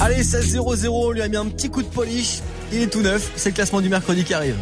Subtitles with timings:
[0.00, 2.40] Allez, 16-0-0, on lui a mis un petit coup de polish.
[2.72, 4.56] Il est tout neuf, c'est le classement du mercredi qui arrive.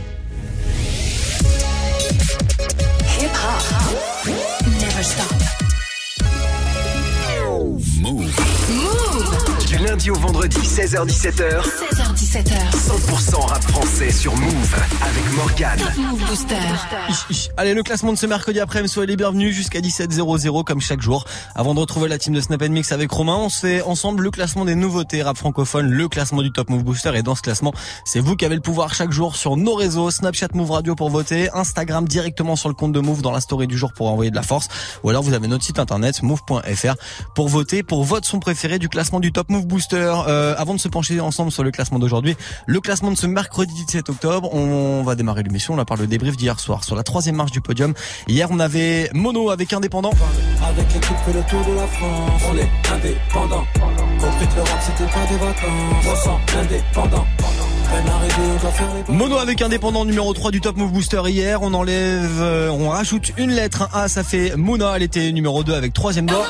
[3.21, 4.35] Hip hop.
[4.81, 5.56] Never stop.
[9.77, 11.61] Du lundi au vendredi, 16h17h.
[11.61, 12.55] 16h17h.
[12.73, 15.79] 100% rap français sur Move avec Morgane.
[15.79, 16.55] Top Move Booster.
[17.11, 17.51] Ich, ich.
[17.59, 21.27] Allez, le classement de ce mercredi après-midi, soyez les bienvenus jusqu'à 17h00 comme chaque jour.
[21.55, 24.31] Avant de retrouver la team de Snap Mix avec Romain, on se fait ensemble le
[24.31, 27.13] classement des nouveautés rap francophone, le classement du Top Move Booster.
[27.15, 27.75] Et dans ce classement,
[28.07, 31.11] c'est vous qui avez le pouvoir chaque jour sur nos réseaux, Snapchat Move Radio pour
[31.11, 34.31] voter, Instagram directement sur le compte de Move dans la story du jour pour envoyer
[34.31, 34.69] de la force.
[35.03, 36.95] Ou alors vous avez notre site internet move.fr
[37.35, 40.15] pour voter pour votre son préféré du classement du Top Move Booster.
[40.29, 43.73] Euh, avant de se pencher ensemble sur le classement d'aujourd'hui, le classement de ce mercredi
[43.87, 45.75] 17 octobre, on va démarrer l'émission.
[45.75, 47.95] On a parlé le débrief d'hier soir sur la troisième marche du podium.
[48.29, 50.13] Hier, on avait Mono avec Indépendant.
[50.63, 53.65] Avec l'équipe fait le tour de la France On est indépendant
[54.19, 57.27] Compris que l'Europe c'était pas des vacances On sent indépendant
[59.09, 61.63] Mono avec Indépendant numéro 3 du Top Move Booster hier.
[61.63, 64.95] On enlève, euh, on rajoute une lettre, un A, ça fait Mouna.
[64.97, 66.47] Elle était numéro 2 avec troisième doigt.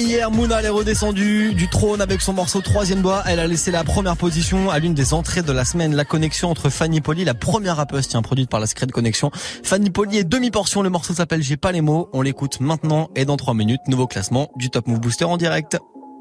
[0.00, 3.22] Hier Mouna est redescendue du trône avec son morceau troisième doigt.
[3.26, 5.94] Elle a laissé la première position à l'une des entrées de la semaine.
[5.94, 9.30] La connexion entre Fanny Poli, la première rappeuse, tiens, produite par la Secret Connexion.
[9.62, 10.82] Fanny Poli est demi-portion.
[10.82, 12.08] Le morceau s'appelle J'ai pas les mots.
[12.12, 13.80] On l'écoute maintenant et dans 3 minutes.
[13.88, 15.78] Nouveau classement du Top Move Booster en direct.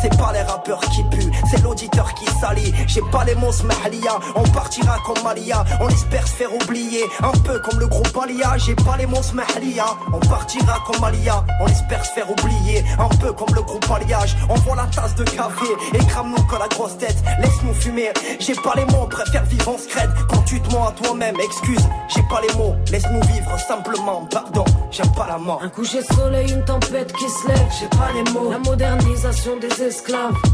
[0.00, 2.72] C'est pas les rappeurs qui puent, c'est l'auditeur qui salit.
[2.86, 5.64] J'ai pas les mots smahlia, on partira comme Malia.
[5.80, 8.56] On espère se faire oublier, un peu comme le groupe Alia.
[8.58, 11.44] J'ai pas les mots smahlia, on partira comme Alia.
[11.60, 14.36] On espère se faire oublier, un peu comme le groupe Alliage.
[14.48, 17.16] On voit la tasse de café et crame-nous que la grosse tête.
[17.40, 20.10] Laisse-nous fumer, j'ai pas les mots, on préfère vivre en scred.
[20.28, 22.74] Quand tu te mens à toi-même, excuse, j'ai pas les mots.
[22.90, 25.60] Laisse-nous vivre simplement, pardon, j'aime pas la mort.
[25.62, 28.50] Un coucher de soleil, une tempête qui se lève, j'ai pas les mots.
[28.50, 29.81] La modernisation des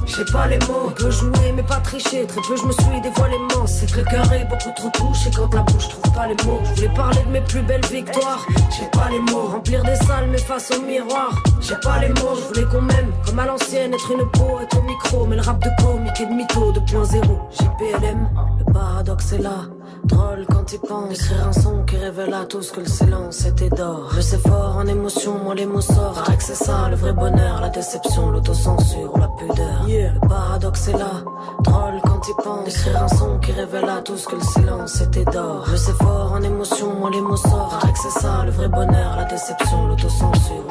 [0.06, 0.86] j'ai pas les mots.
[0.86, 3.36] On peut jouer mais pas tricher, très peu je me suis dévoilé.
[3.66, 6.60] C'est que le cœur est beaucoup trop touché quand la bouche trouve pas les mots.
[6.64, 8.46] Je voulais parler de mes plus belles victoires,
[8.78, 9.48] j'ai pas les mots.
[9.48, 11.30] Remplir des salles mais face au miroir,
[11.60, 12.34] j'ai pas les mots.
[12.36, 15.26] Je voulais qu'on m'aime comme à l'ancienne, être une poète au micro.
[15.26, 18.28] Mais le rap de comique et de mytho 2.0, j'ai PLM,
[18.58, 19.77] le paradoxe est là.
[20.04, 23.68] Drôle quand il pense Écrire un son qui révèle à tous que le silence était
[23.68, 24.10] d'or.
[24.14, 26.24] Je sais fort en émotion, moi les mots sortent.
[26.24, 29.86] Paraît que c'est ça le vrai bonheur, la déception, l'autocensure la pudeur.
[29.86, 31.24] Le paradoxe est là,
[31.62, 35.24] drôle quand il pense Écrire un son qui révèle à tous que le silence était
[35.24, 35.64] d'or.
[35.70, 37.80] Je sais fort en émotion, moi les mots sortent.
[37.80, 40.64] Paraît que c'est ça le vrai bonheur, la déception, l'autocensure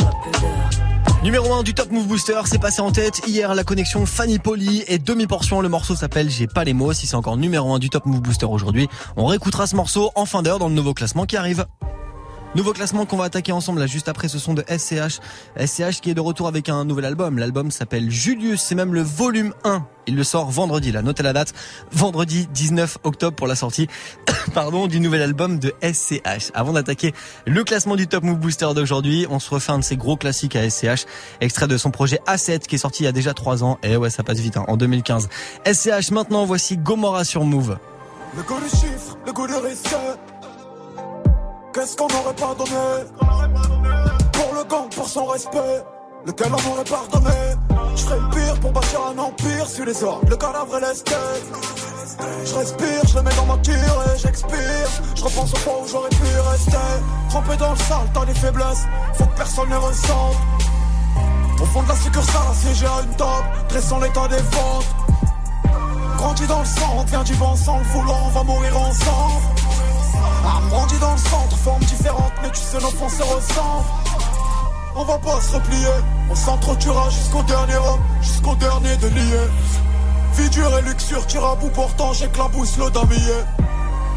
[1.23, 4.83] Numéro 1 du Top Move Booster, c'est passé en tête hier la connexion Fanny Poli
[4.87, 5.61] et demi-portion.
[5.61, 6.93] Le morceau s'appelle J'ai pas les mots.
[6.93, 10.25] Si c'est encore numéro 1 du Top Move Booster aujourd'hui, on réécoutera ce morceau en
[10.25, 11.65] fin d'heure dans le nouveau classement qui arrive.
[12.57, 15.19] Nouveau classement qu'on va attaquer ensemble là juste après ce son de SCH.
[15.63, 17.37] SCH qui est de retour avec un nouvel album.
[17.37, 19.85] L'album s'appelle Julius, c'est même le volume 1.
[20.07, 21.53] Il le sort vendredi là, notez la date.
[21.91, 23.87] Vendredi 19 octobre pour la sortie
[24.55, 26.49] pardon, du nouvel album de SCH.
[26.55, 27.13] Avant d'attaquer
[27.45, 30.55] le classement du Top Move Booster d'aujourd'hui, on se refait un de ses gros classiques
[30.55, 31.05] à SCH,
[31.41, 33.77] extrait de son projet A7 qui est sorti il y a déjà 3 ans.
[33.83, 35.29] Et ouais, ça passe vite hein, en 2015.
[35.71, 37.77] SCH maintenant, voici Gomorrah sur Move.
[38.35, 39.95] Le goût du chiffre, le goût du risque.
[41.73, 43.05] Qu'est-ce qu'on n'aurait pas donné
[44.31, 45.83] Pour le gang, pour son respect?
[46.25, 47.55] Lequel on aurait pardonné?
[47.95, 51.45] Je ferais le pire pour bâtir un empire sur les ordres, le cadavre et l'esquette.
[52.45, 54.89] Je respire, je le mets dans ma tire et j'expire.
[55.15, 56.77] Je repense au point où j'aurais pu rester.
[57.29, 58.85] Trempé dans le sale, t'as des faiblesses.
[59.13, 60.35] Faut que personne ne ressente.
[61.61, 64.85] Au fond de la succursale, assiégé à une table, dressant l'état des ventes.
[66.17, 69.43] Grandi dans le centre, vient du vent sans le vouloir, on va mourir ensemble.
[70.69, 73.85] Grandi dans le centre, forme différente, mais tu sais, nos fonds se ressemblent.
[74.95, 75.87] On va pas se replier,
[76.29, 79.47] on s'entretuera jusqu'au dernier homme, jusqu'au dernier de lier.
[80.33, 83.45] Vie dure et luxure, tire à bout, pourtant j'éclabousse le billet.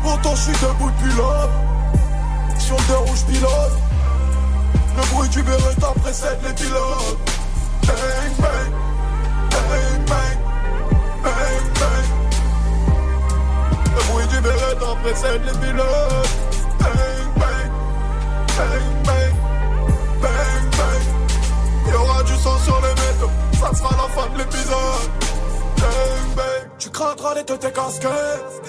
[0.02, 1.50] Pourtant je suis debout depuis l'aube,
[2.58, 3.78] sur le deux rouges pilote.
[4.96, 7.30] Le bruit du Beretta précède les pilotes.
[14.40, 16.30] Du Beretta précède les pilotes.
[16.78, 16.90] Bang
[17.36, 17.70] bang,
[18.56, 19.34] bang bang,
[20.22, 21.04] bang bang.
[21.86, 25.10] Il y aura du sang sur les métaux, ça sera la fin de l'épisode.
[25.76, 28.62] Bang bang, tu craindras les têtes casquettes.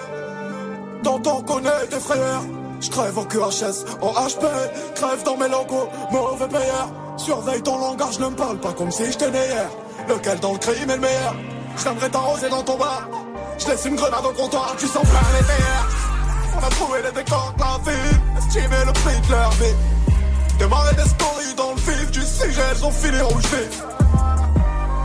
[1.03, 2.41] T'entends connaît tes frères.
[2.81, 4.45] Je crève en QHS, en HP,
[4.95, 6.89] crève dans mes logos, mauvais payeur.
[7.15, 9.69] Surveille ton langage, ne me parle pas comme si j'étais né hier.
[10.09, 11.35] Lequel dans le crime est le meilleur?
[11.77, 13.07] Viendrai t'arroser dans ton bar.
[13.61, 15.87] Je laisse une grenade au comptoir, tu sens plein les terres.
[16.55, 19.75] On a trouvé les décors de la ville, estimer le prix de leur vie.
[20.57, 23.83] Démarrer des stories dans le vif du sujet, elles ont fini rouge vif.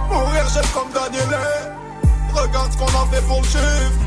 [0.08, 1.38] Mourir, j'aime comme Daniel.
[2.32, 4.00] Regarde ce qu'on a fait pour le chiffre.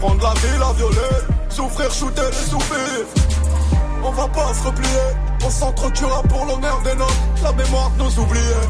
[0.00, 1.16] Prendre la ville à violer,
[1.48, 3.06] souffrir, shooter les soupir.
[4.02, 5.06] On va pas se replier,
[5.42, 8.68] on s'entretuera pour l'honneur des nôtres, la mémoire de nos oubliés.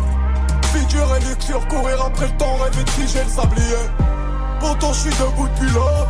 [0.72, 4.19] Figure et luxure, courir après le temps, rêver de figer le sablier.
[4.60, 6.08] Pourtant je suis debout depuis l'aube,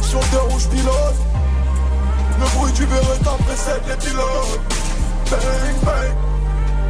[0.00, 1.14] sur le deux rouges pilote.
[2.38, 4.60] Le bruit du Beretta précède les pilotes.
[5.30, 5.40] Bang
[5.84, 6.12] bang,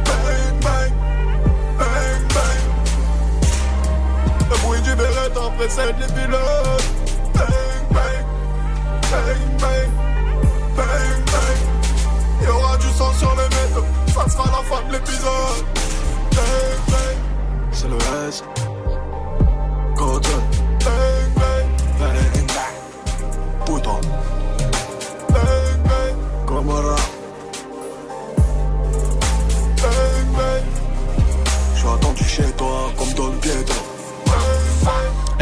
[0.05, 0.91] bang bang,
[1.77, 2.61] bang bang.
[4.49, 6.83] Le bruit du Beretta précède les pilotes.
[7.33, 7.45] Bang
[7.91, 8.25] bang,
[9.11, 9.91] bang bang,
[10.75, 11.59] bang bang.
[12.41, 15.65] Il y aura du sang sur les métaux, ça sera la fin de l'épisode.
[16.31, 17.17] Bang bang,
[17.71, 18.43] C'est le S.
[19.95, 20.46] Golden.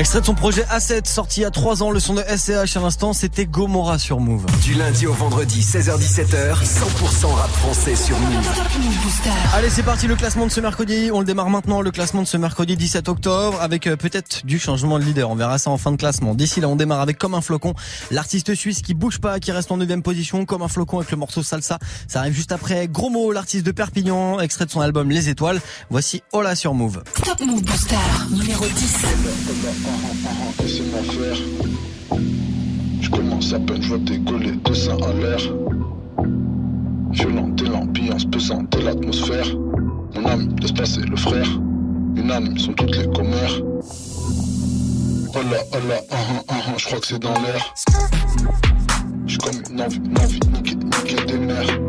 [0.05, 2.77] Extrait de son projet A7 sorti il y a 3 ans, le son de SCH
[2.77, 4.45] à l'instant, c'était Gomorra sur Move.
[4.61, 8.47] Du lundi au vendredi, 16h-17h, 100% rap français sur Move.
[9.55, 11.09] Allez, c'est parti le classement de ce mercredi.
[11.11, 14.59] On le démarre maintenant, le classement de ce mercredi 17 octobre, avec euh, peut-être du
[14.59, 15.31] changement de leader.
[15.31, 16.35] On verra ça en fin de classement.
[16.35, 17.73] D'ici là, on démarre avec Comme un flocon,
[18.11, 21.17] l'artiste suisse qui bouge pas, qui reste en 9 position, Comme un flocon avec le
[21.17, 21.79] morceau Salsa.
[22.07, 25.59] Ça arrive juste après Gros mot, l'artiste de Perpignan, extrait de son album Les Étoiles.
[25.89, 27.01] Voici Hola sur Move.
[27.23, 27.95] Top Move Booster.
[28.29, 29.94] Numéro 10.
[30.59, 31.37] Laissez-moi faire.
[33.01, 35.39] Je commence à peine, je vois décoller deux seins en l'air.
[37.11, 39.47] Violente et l'ambiance pesante et l'atmosphère.
[40.15, 41.47] Mon âme laisse passer le frère.
[42.15, 43.61] Unanimes sont toutes les commères.
[45.37, 47.73] Oh là, oh là, ah, ah, ah, ah, je crois que c'est dans l'air.
[49.27, 51.79] J'ai comme une envie, une envie de niquer, niquer des mères.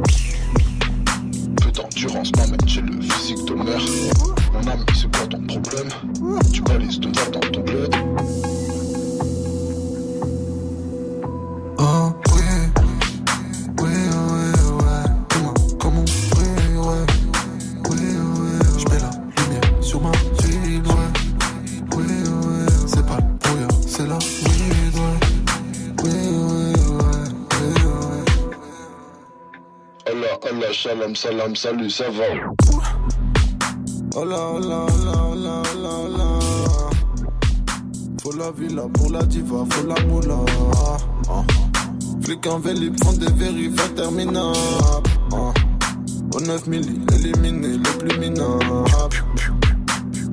[1.63, 3.81] Peu d'endurance m'amène, j'ai le physique de mer.
[4.53, 5.89] Mon âme, c'est quoi ton problème
[6.53, 7.95] Tu balises ton verre dans ton bled.
[11.79, 12.43] Oh oui,
[13.81, 13.95] oui,
[14.31, 14.45] oui,
[14.77, 15.05] ouais.
[15.29, 16.05] Comment, comment,
[16.37, 17.05] oui, ouais.
[17.91, 20.11] Oui, ouais, je mets la lumière sur ma
[20.43, 21.11] ville, ouais.
[21.97, 25.19] Oui, ouais, c'est pas le brouillard, c'est la weed, ouais.
[26.03, 28.25] Oui, oui, ouais, oui, ouais.
[30.13, 32.25] Allah, Allah, shalom, salam, salut, ça va.
[34.15, 36.29] Hola, hola, hola, hola, hola, hola.
[38.23, 40.39] Faut la villa pour la diva, faut la moula.
[41.29, 41.66] Ah.
[42.27, 44.59] Flic en font des vérifs interminables.
[45.33, 45.53] Ah.
[46.35, 48.65] Au 9 milli, éliminé le plus minable.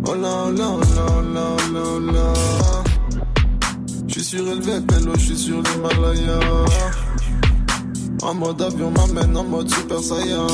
[0.08, 2.34] Hola, hola, hola, hola, hola, hola.
[4.08, 6.40] J'suis surélevé, pélo, j'suis sur l'Himalaya.
[8.24, 10.48] En mode avion m'amène en mode super saiyan.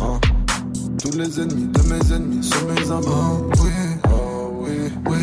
[0.00, 0.18] Ah.
[1.00, 3.06] Tous les ennemis de mes ennemis sont mes amis.
[3.06, 3.70] Oh oui,
[4.10, 5.18] oh oui, oui,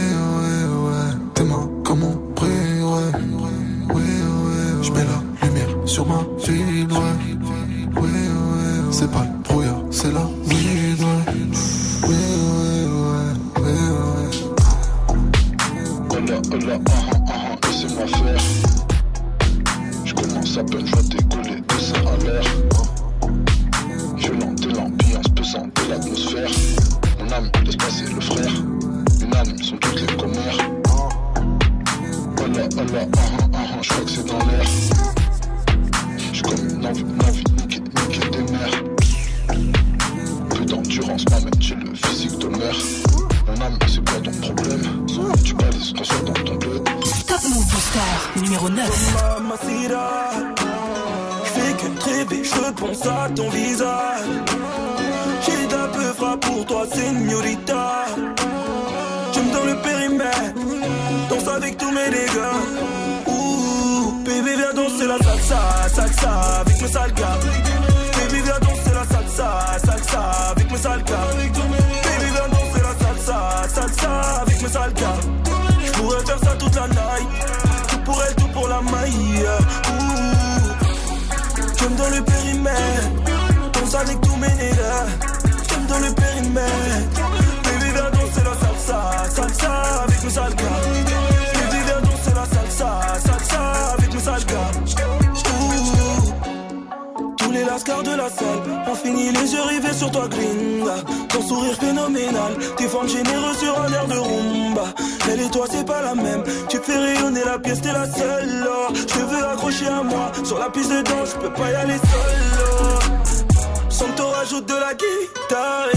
[97.53, 100.95] Les lascars de la salle ont fini les yeux rivés sur toi, gringa.
[101.29, 104.85] Ton sourire phénoménal, tes formes généreuses sur un air de rumba.
[105.29, 106.43] Elle et toi, c'est pas la même.
[106.67, 108.67] Tu fais rayonner la pièce, t'es la seule.
[108.95, 110.31] Je te veux accrocher à moi.
[110.43, 112.63] Sur la piste de danse, je peux pas y aller seul.
[112.81, 113.89] oh.
[113.89, 115.89] Santo rajoute de la guitare.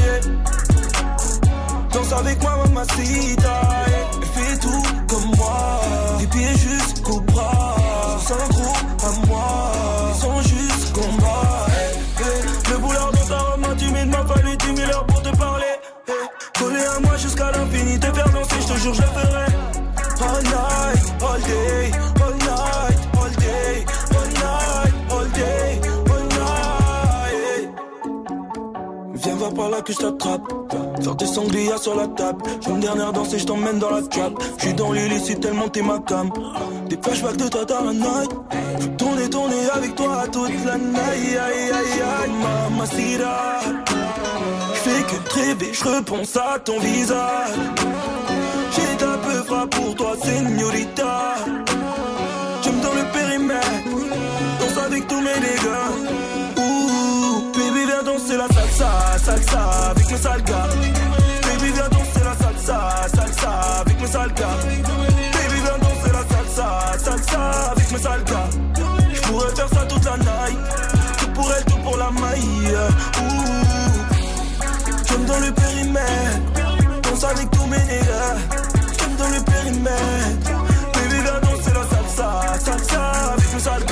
[1.91, 3.61] Danse avec moi, mamacita.
[3.89, 4.07] yeah.
[4.35, 5.81] Fais tout comme moi.
[6.19, 7.77] Des pieds jusqu'au bras.
[8.21, 9.96] Sans gros à moi.
[16.59, 19.47] Collé à moi jusqu'à l'infini, te faire danser, je te jure, je ferai.
[20.23, 21.91] All night, all day,
[22.23, 23.85] all night, all day,
[24.17, 27.71] all night, all day, all night.
[29.15, 30.43] Viens voir par là que je t'attrape.
[31.03, 32.43] Faire des sangliers sur la table.
[32.63, 34.33] J'ai une dernière danse et je t'emmène dans la trap.
[34.59, 36.31] Je suis dans l'illicite tellement t'es ma cam.
[36.89, 38.31] Des flashbacks de toi dans la night.
[38.81, 40.97] Je veux tourner, tourner avec toi toute la night.
[41.13, 41.71] Aïe, aïe,
[42.01, 43.61] aïe, mamacita.
[44.87, 47.59] Fais que rêver, je repense à ton visage.
[48.71, 51.35] J'ai un peu pour toi, señorita.
[52.63, 53.67] J'aime dans le périmètre.
[54.61, 55.91] Danse avec tous mes dégâts.
[56.59, 60.69] Ouh, baby, viens danser la salsa, salsa avec mes sales gars.
[61.43, 63.51] Baby, viens danser la salsa, salsa
[63.81, 64.59] avec mes sales gars.
[65.33, 66.69] Baby, viens danser la salsa,
[67.05, 68.51] salsa avec mes sales gars.
[69.13, 70.59] Je pourrais faire ça toute la night.
[71.19, 73.46] Tout pour elle, tout pour la maille.
[75.27, 77.03] J'aime dans le périmètre.
[77.03, 78.37] Danse avec tous mes nègres.
[78.99, 80.51] J'aime dans le périmètre.
[80.95, 83.03] Baby, viens danser la salsa, salsa
[83.33, 83.87] avec mes sales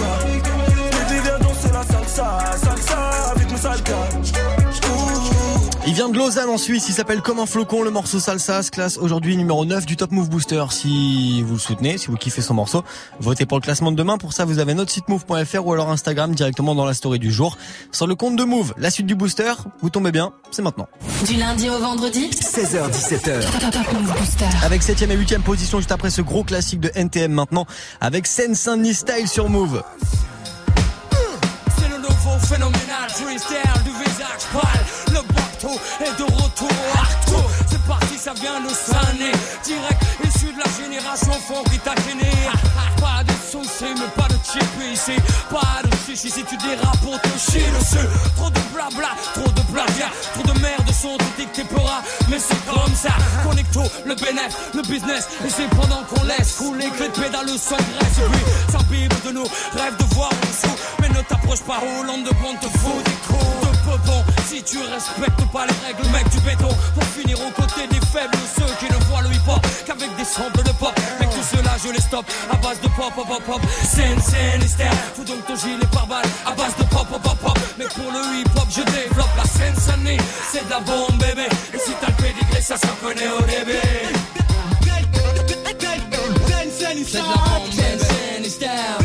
[6.05, 8.99] vient de Lausanne en Suisse, il s'appelle Comme un flocon, le morceau Salsa se classe
[8.99, 10.65] aujourd'hui numéro 9 du Top Move Booster.
[10.71, 12.85] Si vous le soutenez, si vous kiffez son morceau,
[13.21, 14.19] votez pour le classement de demain.
[14.19, 17.33] Pour ça, vous avez notre site move.fr ou alors Instagram directement dans la story du
[17.33, 17.57] jour.
[17.93, 20.89] Sur le compte de Move, la suite du booster, vous tombez bien, c'est maintenant.
[21.27, 23.61] Du lundi au vendredi, 16h17h.
[23.61, 24.49] Top Top Move Booster.
[24.63, 27.67] Avec 7ème et 8ème position juste après ce gros classique de NTM maintenant,
[28.01, 29.83] avec Seine Saint-Denis Style sur Move.
[31.79, 33.84] C'est le nouveau phénoménal freestyle
[36.01, 37.49] est de retour au arto.
[37.67, 39.33] C'est parti, ça vient de s'anner.
[39.65, 41.95] Direct issu de la génération fond qui t'a.
[43.01, 45.17] Pas de soucis, mais pas de chip ici.
[45.51, 48.07] Pas de chichi si tu dérapes pour te chier dessus.
[48.37, 50.11] Trop de blabla, trop de plagiat.
[50.35, 52.03] Trop de merde sont dictés peuras.
[52.29, 53.11] Mais c'est comme ça.
[53.47, 55.29] Connecto, le bénéf, le business.
[55.47, 58.19] Et c'est pendant qu'on laisse couler que les pédales sans graisse.
[58.19, 60.77] Et puis, s'imbibe de nous, rêve de voir en dessous.
[61.01, 63.74] Mais ne t'approche pas, Hollande de compte te fout des coups
[64.47, 66.69] Si tu respectes pas les règles, mec du béton.
[66.95, 70.63] Pour finir aux côtés des faibles, ceux qui ne voient le hip-hop qu'avec des samples
[70.63, 70.93] de pop.
[71.21, 73.61] Mec, tout cela, je les stoppe à base de pop, pop, pop, pop.
[73.83, 74.21] Scène.
[75.15, 77.59] Fous donc ton gilet par balle à base de pop, pop, pop, pop.
[77.79, 80.19] Mais pour le hip-hop, je développe la scène, Sunny.
[80.53, 81.49] C'est de la bombe, bébé.
[81.73, 83.79] Et si t'as le pédigré, ça se reconnaît au début.
[87.07, 89.04] C'est de la bombe, bébé.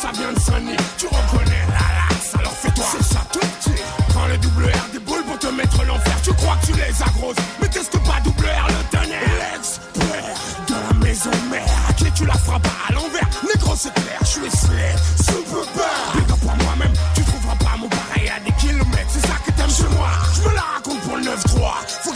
[0.00, 0.76] Ça vient de Sunny.
[0.96, 2.84] Tu reconnais la lasse, alors fais-toi.
[2.92, 3.82] C'est ça tout petit.
[4.08, 6.16] Prends le double R des boules pour te mettre l'enfer.
[6.22, 9.20] Tu crois que tu les as grosses, mais qu'est-ce que pas double R le tonnerre?
[9.52, 10.36] L'expert
[10.68, 11.68] de la maison mère.
[11.88, 15.00] À qui tu la frappes à l'envers Négro, c'est clair, je suis slave.
[15.18, 16.14] Super bad.
[16.14, 16.94] Big up moi-même.
[17.14, 19.10] Tu trouveras pas mon pareil à des kilomètres.
[19.10, 20.08] C'est ça que t'aimes chez moi.
[20.34, 21.30] Je me la raconte pour le 9-3.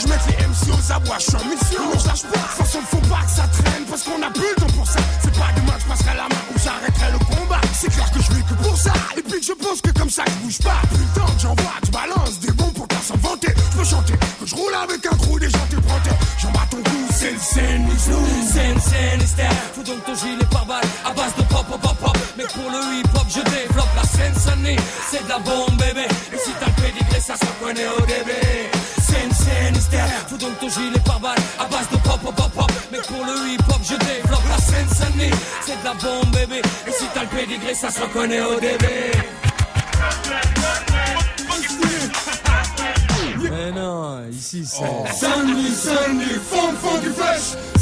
[0.01, 1.83] Je mets les MC aux abois, je suis en mission.
[1.85, 2.29] Non, je lâche pas.
[2.29, 3.47] De toute façon, faut pas que ça
[37.45, 38.85] pédigré, ça se reconnaît au début.
[43.51, 45.13] Mais non, ici c'est.
[45.13, 47.74] Samedi, samedi, fond, fond du flash.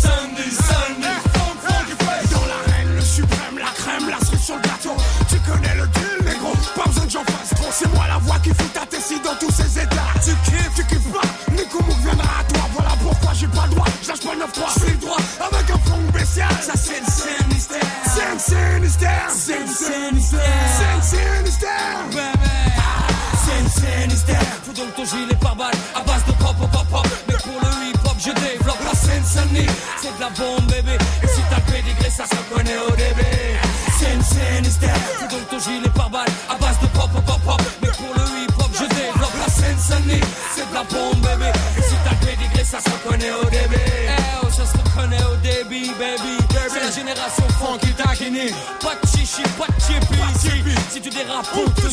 [48.81, 50.77] Pas de chichi, pas de chippy ici.
[50.91, 51.87] Si tu dérapes, on te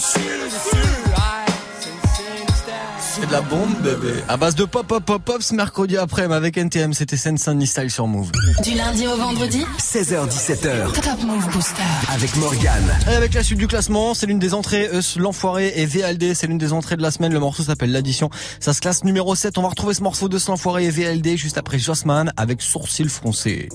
[3.13, 4.15] c'est de la bombe, bébé.
[4.29, 7.67] À base de pop, pop, pop, pop, ce mercredi après, avec NTM, c'était Sense Sunny
[7.67, 8.31] Style sur Move.
[8.63, 11.83] Du lundi au vendredi 16h17h Top Move Booster.
[12.13, 12.99] avec Morgane.
[13.11, 16.47] Et avec la suite du classement, c'est l'une des entrées, euh, l'enfoiré et VLD, c'est
[16.47, 17.33] l'une des entrées de la semaine.
[17.33, 18.31] Le morceau s'appelle l'addition.
[18.61, 19.59] Ça se classe numéro 7.
[19.59, 23.69] On va retrouver ce morceau de l'enfoiré et VLD juste après Jossman avec sourcil froncé.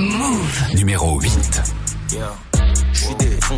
[0.00, 0.74] Move.
[0.76, 1.62] Numéro 8.
[2.10, 2.16] Je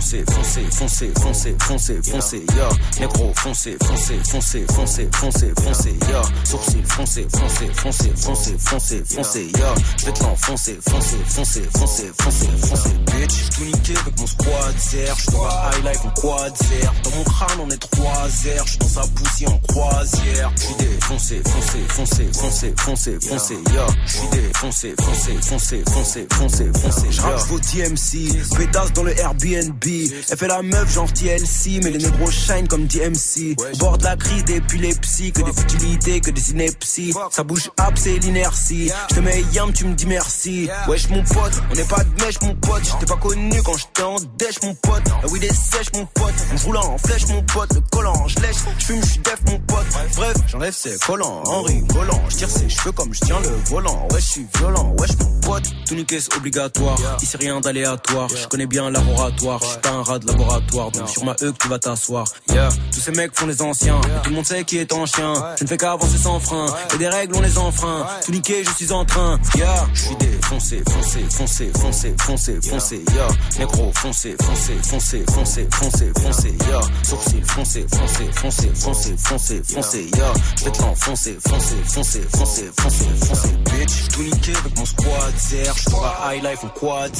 [0.01, 2.69] suis défoncé, foncé, foncé, foncé, foncé, foncé, ya.
[3.01, 6.23] Négro, foncé, foncé, foncé, foncé, foncé, foncé, ya.
[6.45, 9.75] Sourcil, foncé, foncé, foncé, foncé, foncé, foncé, ya.
[9.99, 13.33] Je vais te l'enfoncer, foncé, foncé, foncé, foncé, foncé, bitch.
[13.33, 15.15] J'suis tout niqué avec mon squad zer.
[15.17, 16.93] J'suis dans la high life en quad zer.
[17.05, 18.67] Dans mon crâne, on est trois airs.
[18.67, 20.53] J'suis dans sa poussière en croisière.
[20.57, 23.87] J'suis défoncé, foncé, foncé, foncé, foncé, foncé, ya.
[24.07, 27.45] J'suis défoncé, foncé, foncé, foncé, foncé, foncé, J'rappe ya.
[27.45, 29.82] vos DMC, pétasse dans le Airbnb.
[29.85, 33.57] Elle fait la meuf genre TLC, mais les négros shine comme DMC.
[33.79, 37.13] Bord de la crise d'épilepsie, que des futilités, que des inepties.
[37.31, 38.91] Ça bouge up, c'est l'inertie.
[39.11, 40.69] Je te mets yam, tu me dis merci.
[40.89, 42.83] Wesh mon pote, on n'est pas de mèche mon pote.
[42.85, 45.03] J'étais pas connu quand j'étais en dèche mon pote.
[45.23, 46.35] La weed est sèche mon pote.
[46.67, 47.75] On en flèche mon pote.
[47.75, 49.87] Le collant, je lèche, je fume, je def mon pote.
[50.17, 52.23] Bref, j'enlève ses collants en rigolant.
[52.29, 54.09] Je tire ses cheveux comme je tiens le volant.
[54.13, 55.65] Ouais, je suis violent, wesh mon pote.
[55.87, 56.99] Tout niquer c'est obligatoire.
[57.21, 58.29] Ici rien d'aléatoire.
[58.29, 59.61] Je connais bien laboratoire.
[59.73, 60.91] Je suis pas un rat de laboratoire.
[60.91, 62.27] Donc sur ma E que tu vas t'asseoir.
[62.51, 64.01] Yeah, tous ces mecs font les anciens.
[64.23, 65.33] Tout le monde sait qui est en chien.
[65.59, 66.67] Je ne fais qu'avancer sans frein.
[66.95, 68.07] Et des règles on les enfreint.
[68.27, 69.39] Tout niquer, je suis en train.
[69.55, 73.05] Yeah, je suis défoncé, foncé, foncé, foncé, foncé, foncé.
[73.15, 76.57] Yeah, négro, foncé, foncé, foncé, foncé, foncé, foncé.
[76.69, 80.11] Yeah, sourcil, foncé, foncé, foncé, foncé, foncé, foncé.
[80.15, 84.09] Yeah, je vais te l'enfoncer, foncé, foncé, foncé, foncé, foncé, bitch.
[84.13, 85.75] Tout niqué avec mon squad zer.
[85.75, 87.11] J'suis dans la high life en quad.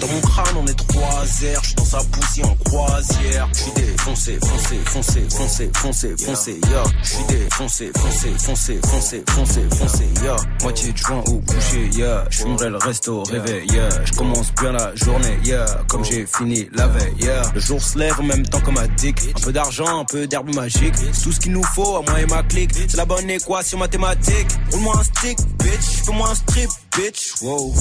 [0.00, 1.60] Dans mon crâne on est trois airs.
[1.62, 3.48] J'suis dans sa poussière en croisière.
[3.54, 6.60] J'suis défoncé, foncé, foncé, foncé, foncé, foncé.
[6.70, 10.08] Yeah, j'suis défoncé, foncé, foncé, foncé, foncé, foncé.
[10.22, 11.88] Yeah, moitié de joint au coucher.
[11.92, 13.66] Yeah, j'fumerai le resto réveil.
[13.72, 15.38] Yeah, j'commence bien la journée.
[15.44, 17.14] Yeah, comme j'ai fini la veille.
[17.20, 19.18] Yeah, le jour se lève en même temps comme un dick.
[19.36, 20.94] Un peu d'argent, un peu d'herbe magique.
[20.96, 22.70] C'est tout ce qu'il nous faut à moi et ma clique.
[22.74, 24.48] C'est la bonne équation mathématique.
[24.72, 26.04] Roule-moi un stick, bitch.
[26.04, 27.34] Fais-moi un strip, bitch.
[27.42, 27.74] Wow.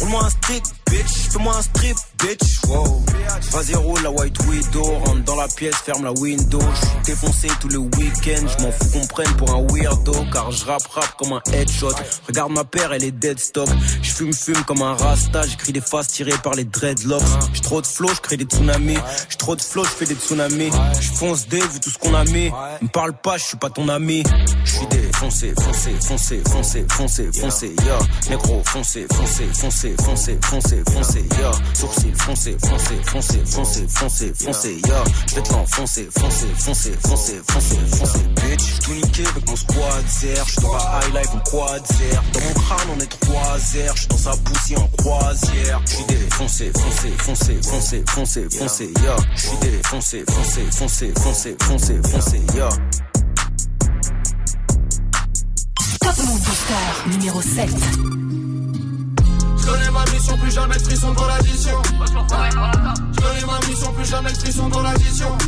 [0.00, 0.62] Roule-moi un stick,
[0.94, 1.30] bitch.
[1.32, 2.64] Fais-moi un strip, bitch.
[2.68, 3.02] Wow.
[3.50, 4.82] Vas-y, roule la white widow.
[4.82, 6.60] Rentre dans la pièce, ferme la window.
[6.74, 8.46] J'suis défoncé tous les week-ends.
[8.58, 10.14] J'm'en fous qu'on prenne pour un weirdo.
[10.32, 11.94] Car je rappe rap comme un headshot.
[12.26, 13.68] Regarde ma paire, elle est dead stock.
[14.02, 15.42] J'fume, fume comme un rasta.
[15.46, 17.22] J'écris des faces tirées par les dreadlocks.
[17.52, 18.98] J'ai trop de flow, j'crée des tsunamis.
[19.28, 20.70] J'ai trop de flow, j'fais des tsunamis.
[21.00, 22.50] J'fonce des, vu tout ce qu'on a mis.
[22.82, 24.22] Me parle pas, j'suis pas ton ami.
[24.64, 27.98] J'suis défoncé, foncé, foncé, foncé, foncé, foncé, yeah.
[28.30, 31.50] Négro, foncé, foncé, foncé, foncé, foncé, foncé, yeah.
[31.74, 35.04] Sourcil, foncé, foncé, foncé, foncé, foncé, foncé, yeah.
[35.28, 38.60] J'vais te l'enfoncer, foncé, foncé, foncé, foncé, foncé, bitch.
[38.60, 40.44] J'suis tout niqué avec mon squad zer.
[40.46, 42.22] J'suis dans la high life en quad zer.
[42.32, 43.96] Dans mon crâne, on est trois airs.
[43.96, 45.80] J'suis dans sa poussière en croisière.
[45.86, 49.16] J'suis défoncé, foncé, foncé, foncé, foncé, foncé, yeah.
[49.36, 52.68] J'suis défoncé, foncé, foncé, foncé, foncé, foncé, yeah.
[56.00, 58.63] Top Top Move Booster numéro 7.
[59.64, 61.82] Je connais ma mission, plus jamais de frisson dans l'addition.
[62.06, 65.38] Je connais ma mission, plus jamais de frisson dans l'addition.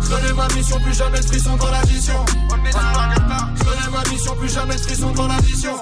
[0.00, 2.24] Je connais ma mission, plus jamais de frisson dans l'addition.
[2.26, 5.76] Je connais ma mission, plus jamais de frisson dans l'addition.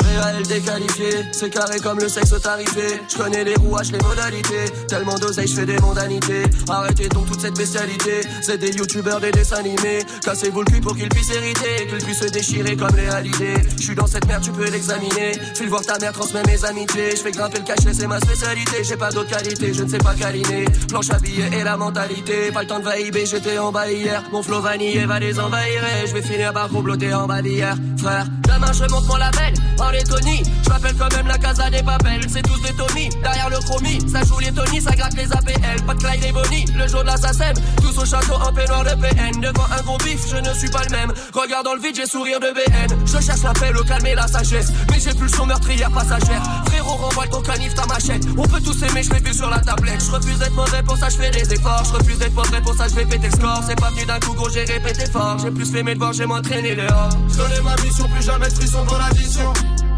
[0.00, 3.00] Réel déqualifié, c'est carré comme le sexe tarifé.
[3.08, 4.64] Je connais les rouages, les modalités.
[4.88, 6.42] Tellement d'oseille, je fais des mondanités.
[6.68, 8.20] Arrêtez donc toute cette bestialité.
[8.42, 10.04] C'est des youtubeurs, des dessins animés.
[10.24, 11.86] Cassez-vous le cul pour qu'ils puissent hériter.
[11.88, 13.54] Qu'ils puissent se déchirer comme les halidés.
[13.76, 15.32] Je suis dans cette merde, tu peux l'examiner.
[15.54, 17.10] File voir ta mère, transmets mes amitiés.
[17.12, 18.82] Je fais grimper le cachet, c'est ma spécialité.
[18.82, 20.64] J'ai pas d'autre qualité, je ne sais pas câliner.
[20.88, 22.50] Planche à billets et la mentalité.
[22.52, 24.22] Pas le temps de vaïber, j'étais en bas hier.
[24.32, 25.82] Mon flow vanillé va les envahir.
[26.06, 27.76] Je vais finir par comploter en bas d'hier.
[27.98, 29.54] Frère, demain je monte mon label.
[29.84, 32.22] En Lettonie, je m'appelle quand même la casa des papels.
[32.28, 33.98] C'est tous des Tommy, derrière le chromie.
[34.10, 35.82] Ça joue les Tony, ça gratte les APL.
[35.86, 37.54] Pas de Clyde et Bonnie, le jour de la SACEM.
[37.82, 39.40] Tous au château en peignoir de PN.
[39.40, 41.12] Devant un gros bif, je ne suis pas le même.
[41.34, 42.96] Regarde dans le vide, j'ai sourire de BN.
[43.04, 44.72] Je cherche la paix, le calme et la sagesse.
[44.90, 46.42] Mais j'ai plus le son meurtrière passagère.
[46.66, 48.24] Frérot, renvoie ton canif, ta machette.
[48.38, 50.02] On peut tous aimer, je l'ai vu sur la tablette.
[50.02, 51.84] Je refuse d'être mauvais, pour ça je fais des efforts.
[51.84, 53.62] Je refuse d'être mauvais, pour ça je vais péter le score.
[53.66, 55.36] C'est pas venu d'un coup, gros, j'ai répété fort.
[55.42, 57.10] J'ai plus fait mes devoirs, j'ai m'entraîné dehors.
[57.28, 59.52] Je connais ma mission, plus jamais de frisson dans l'addition.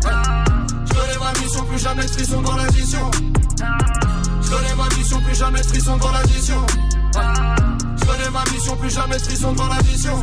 [0.06, 3.10] Je connais ma mission, plus jamais de frisson dans l'addition.
[4.42, 6.66] Je connais ma mission, plus jamais de frisson dans l'addition.
[7.14, 10.22] Je connais ma mission, plus jamais de frisson dans l'addition.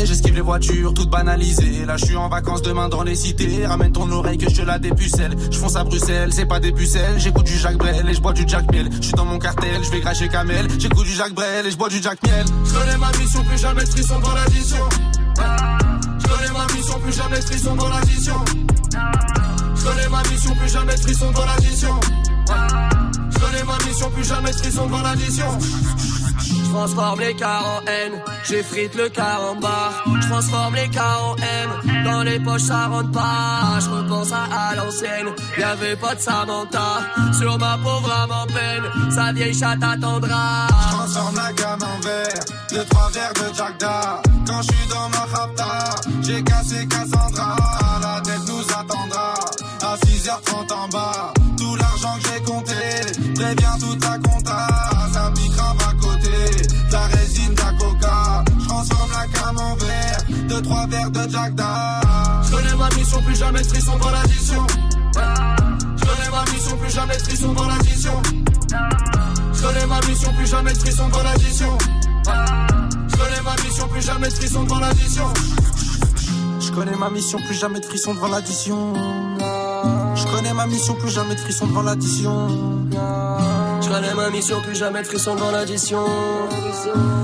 [0.05, 1.85] J'esquive les voitures, toutes banalisées.
[1.85, 3.65] Là, je suis en vacances demain dans les cités.
[3.65, 5.35] Ramène ton oreille que je la dépucelle.
[5.51, 7.19] Je fonce à Bruxelles, c'est pas des pucelles.
[7.19, 8.89] J'écoute du Jacques Brel et je bois du Jack Miel.
[8.91, 10.67] Je suis dans mon cartel, je vais cracher Kamel.
[10.79, 12.45] J'écoute du Jacques Brel et je bois du Jack Miel.
[12.65, 14.89] Je connais ma mission, plus jamais de frisson dans l'addition.
[16.19, 18.35] Je connais ma mission, plus jamais de frisson dans l'addition.
[19.75, 21.99] Je ma mission, plus jamais de frisson dans l'addition.
[23.31, 25.57] Je connais ma mission, plus jamais de frisson dans l'addition.
[26.71, 28.13] Je transforme les cars en haine,
[28.45, 30.05] j'effrite le car en barre.
[30.21, 33.77] Je transforme les cars en M, dans les poches ça rentre pas.
[33.81, 37.01] Je repense à, à l'ancienne, y'avait pas de Samantha.
[37.37, 40.67] Sur ma pauvre âme en peine, sa vieille chatte attendra.
[40.69, 44.21] Je transforme la gamme en verre, deux trois verres de Jack Da.
[44.47, 47.57] Quand je suis dans ma rapta, j'ai cassé Cassandra.
[48.01, 49.33] La tête nous attendra,
[49.81, 51.33] à 6h30 en bas.
[51.57, 54.17] Tout l'argent que j'ai compté, préviens toute la
[60.61, 62.01] deux trois verres de Jack Da.
[62.43, 64.67] Je connais ma mission, plus jamais de frisson dans l'addition.
[65.15, 68.21] Je connais ma mission, plus jamais de frisson dans l'addition.
[69.53, 71.77] Je connais ma mission, plus jamais de frisson dans l'addition.
[72.25, 75.33] Je connais ma mission, plus jamais de frisson dans l'addition.
[76.59, 78.93] Je connais ma mission, plus jamais de frisson devant l'addition.
[80.15, 82.47] Je connais ma mission, plus jamais de frisson devant l'addition.
[83.81, 86.05] Je connais ma mission, plus jamais de frisson devant l'addition.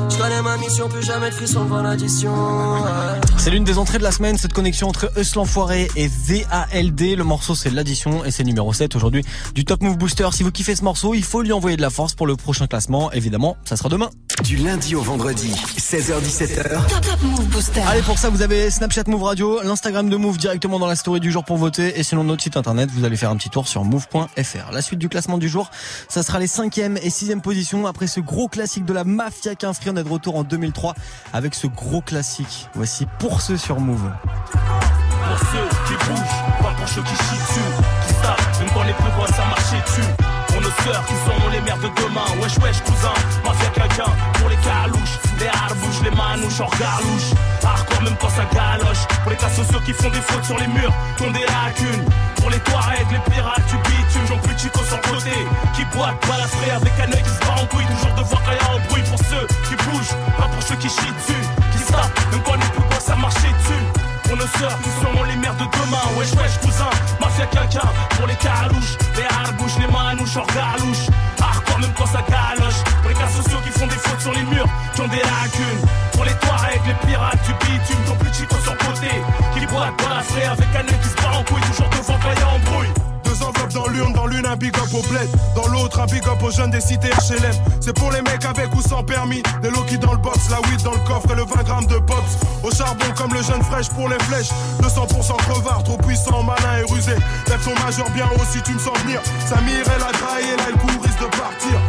[0.10, 2.34] Je connais ma mission, plus jamais de frisson devant l'addition.
[3.38, 7.15] C'est l'une des entrées de la semaine, cette connexion entre Eus l'Enfoiré et VALD.
[7.15, 10.28] Le morceau, c'est l'addition et c'est numéro 7 aujourd'hui du Top Move Booster.
[10.34, 12.67] Si vous kiffez ce morceau, il faut lui envoyer de la force pour le prochain
[12.67, 13.12] classement.
[13.12, 14.10] Évidemment, ça sera demain.
[14.43, 16.88] Du lundi au vendredi, 16h17h.
[16.88, 17.82] Top Top Move Booster.
[17.88, 21.20] Allez, pour ça, vous avez Snapchat Move Radio, l'Instagram de Move directement dans la story
[21.20, 22.00] du jour pour voter.
[22.00, 24.72] Et sinon, notre site internet, vous allez faire un petit tour sur move.fr.
[24.72, 25.70] La suite du classement du jour,
[26.10, 29.78] ça sera les 5e et 6e positions après ce gros classique de la Mafia 15
[29.78, 29.91] Free.
[29.91, 30.96] On est de retour en 2003
[31.32, 32.67] avec ce gros classique.
[32.74, 34.12] Voici pour ceux sur Move.
[34.52, 37.60] Pour ceux qui bougent, pas pour ceux qui chient dessus,
[38.08, 40.47] qui savent, même quand les gros ça marchait dessus.
[40.68, 45.48] Qui seront les mères de demain, wesh wesh cousin, mafia quelqu'un, pour les calouches, les
[45.48, 47.32] harbouches, les manouches en garlouche.
[47.64, 50.68] Hardcore même quand ça galoche, pour les cas sociaux qui font des fautes sur les
[50.68, 52.04] murs, qui ont des lacunes.
[52.36, 55.38] Pour les Touaregs, les pirates du bitume, j'en plus chico le côté,
[55.74, 58.60] qui boitent, balafré avec un œil qui se bat en couille, toujours devant quand y
[58.60, 59.04] a bruit.
[59.08, 62.27] Pour ceux qui bougent, pas pour ceux qui chient dessus, qui même
[64.65, 66.02] nous serons les mères de demain.
[66.17, 66.89] Wesh, wesh, cousin,
[67.20, 67.88] mafia quelqu'un.
[68.17, 71.08] Pour les carouches, les harbouches, les manouches, hors galouche.
[71.39, 72.82] Hardcore, même quand ça galoche.
[73.02, 75.84] Pour les cas sociaux qui font des fautes sur les murs, qui ont des lacunes.
[76.13, 79.12] Pour les Touaregs, les pirates du bitume, ton plus chico sur côté.
[79.54, 82.43] Qui boitent, balafré avec un œil qui se bat en couille, toujours devant quand y
[82.43, 83.07] a embrouille.
[83.28, 86.26] Deux enveloppes dans l'urne, dans l'une un big up au bled, dans l'autre un big
[86.28, 87.54] up aux jeunes des cités HLM.
[87.82, 90.82] C'est pour les mecs avec ou sans permis, des Loki dans le box, la weed
[90.84, 92.38] dans le coffre et le 20 grammes de pops.
[92.63, 94.50] Au charbon comme le jeune fraîche pour les flèches,
[94.82, 97.16] 200% crevard, trop puissant, malin et rusé.
[97.48, 99.22] Lève ton majeur bien haut si tu me sens venir.
[99.46, 101.80] Samir, elle a trahi, là le coup risque de partir.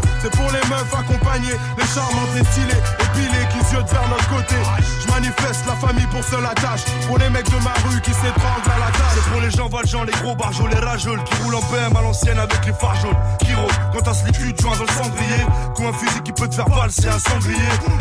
[0.52, 4.56] Les meufs accompagnées, les charmantes, les stylées, épilées qui se vers notre côté.
[5.00, 6.84] Je manifeste la famille pour seule attache.
[7.06, 9.24] Pour les mecs de ma rue qui s'étranglent à la tâche.
[9.30, 12.38] Pour les gens valjean, les gros barjols, les rageuls qui roulent en BM à l'ancienne
[12.38, 13.16] avec les phares jaunes.
[13.40, 15.42] Qui rôdent quand t'as slip tu te joins dans le cendrier.
[15.74, 17.56] Comme un fusil qui peut te faire valser un sanglier.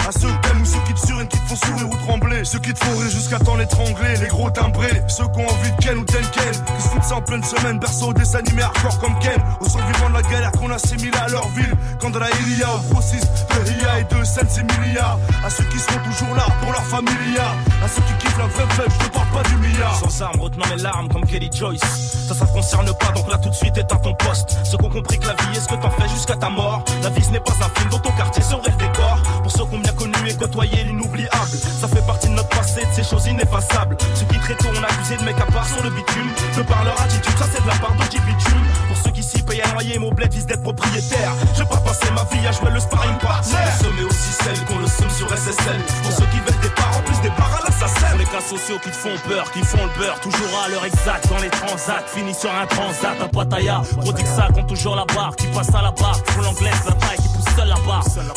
[0.07, 2.43] À ceux que t'aimes ou ceux qui te surinent, qui te font sourire ou trembler.
[2.43, 4.17] Ceux qui te font rire jusqu'à temps l'étrangler.
[4.21, 6.51] Les gros timbrés, ceux qui ont envie de Ken ou Tenken.
[6.51, 9.41] Qui se foutent ça en pleine semaine, berceau des animés hardcore comme Ken.
[9.59, 11.73] Aux survivants de la galère qu'on assimile à leur ville.
[11.99, 15.17] Quand de la Ilia au process de Ria et de Sense Emilia.
[15.43, 17.55] À ceux qui seront toujours là pour leur familia.
[17.83, 19.95] À ceux qui kiffent la vraie fête, je te parle pas du milliard.
[19.95, 21.81] Sans armes, retenant mes larmes comme Kelly Joyce.
[22.27, 24.57] Ça, ça te concerne pas, donc là tout de suite éteins ton poste.
[24.63, 26.83] Ceux qui ont compris que la vie est ce que t'en fais jusqu'à ta mort.
[27.03, 29.17] La vie ce n'est pas un film, dans ton quartier serait le décor.
[29.43, 31.57] Pour ceux qui ont bien connu et côtoyé l'inoubliable.
[31.81, 32.49] Ça fait partie de notre
[32.89, 33.97] de ces choses ineffaçables.
[34.15, 36.29] Ceux qui très tôt ont accusé de mecs à part sur le bitume.
[36.55, 38.63] De par leur attitude, ça c'est de la part d'Oji Bitume.
[38.87, 41.31] Pour ceux qui s'y payent à noyer, mon bled vise d'être propriétaire.
[41.53, 43.57] Je vais pas passer ma vie à jouer le sparring partner.
[43.97, 45.81] Mais aussi celle qu'on le somme sur SSL.
[46.03, 48.09] Pour ceux qui veulent des parts, en plus des parts à l'assassin.
[48.09, 50.85] Pour les cas sociaux qui te font peur, qui font le beurre, toujours à l'heure
[50.85, 53.81] exacte dans les transats, fini sur un transat à Pattaya.
[54.01, 57.17] Prodigue ça compte toujours la barre, qui passe à la barre, font l'anglaise, la taille,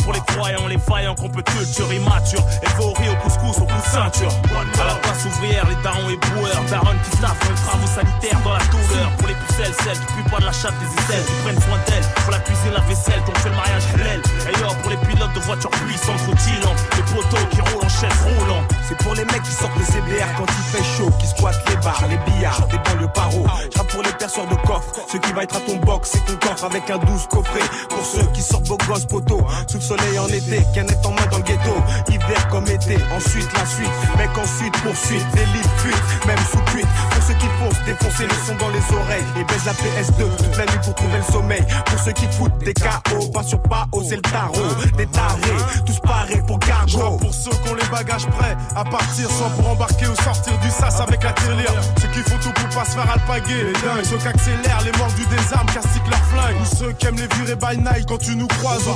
[0.03, 3.91] Pour les croyants, les vaillants, qu'on peut culture immature, évoquer au couscous, au coup de
[3.93, 4.33] ceinture.
[4.81, 8.53] À la place ouvrière, les darons et boueurs, darons qui staffent les travaux sanitaires dans
[8.53, 9.11] la douleur.
[9.19, 11.79] Pour les pucelles, celles qui puent pas de la chatte des aisselles, qui prennent soin
[11.87, 12.09] d'elles.
[12.25, 14.23] Pour la cuisine, la vaisselle, qu'on fait le mariage halal.
[14.49, 18.21] Et yo, pour les pilotes de voitures puissantes, rutilantes, les poteaux qui roulent en chaise
[18.25, 18.65] roulant.
[18.89, 21.77] C'est pour les mecs qui sortent les CBR quand il fait chaud, qui squattent les
[21.77, 23.45] bars, les billards, des banlieues paro.
[23.75, 26.49] J'rappe pour les perceurs de coffre, ceux qui va être à ton box, c'est ton
[26.49, 27.61] coffre avec un douze coffret.
[27.89, 31.39] Pour ceux qui sortent beaux gosses sous le soleil en été, canette en main dans
[31.39, 31.75] le ghetto,
[32.09, 36.87] hiver comme été, ensuite la suite, mec ensuite poursuite, délit fuite, même sous cuite.
[37.11, 40.57] Pour ceux qui foncent, défoncer le son dans les oreilles et baise la PS2 toute
[40.57, 41.63] la nuit pour trouver le sommeil.
[41.87, 44.55] Pour ceux qui foutent des KO, pas sur pas c'est le tarot,
[44.97, 47.17] des tarés, tous parés pour cargo.
[47.19, 50.71] Pour ceux qui ont les bagages prêts à partir, soit pour embarquer ou sortir du
[50.71, 51.73] sas avec la tirelire.
[52.01, 54.05] Ceux qui font tout pour pas se faire alpaguer, les dingues.
[54.05, 56.57] Ceux qui accélèrent les mordus des armes, castiquent leur flingue.
[56.61, 58.89] Ou ceux qui aiment les virer by night quand tu nous croises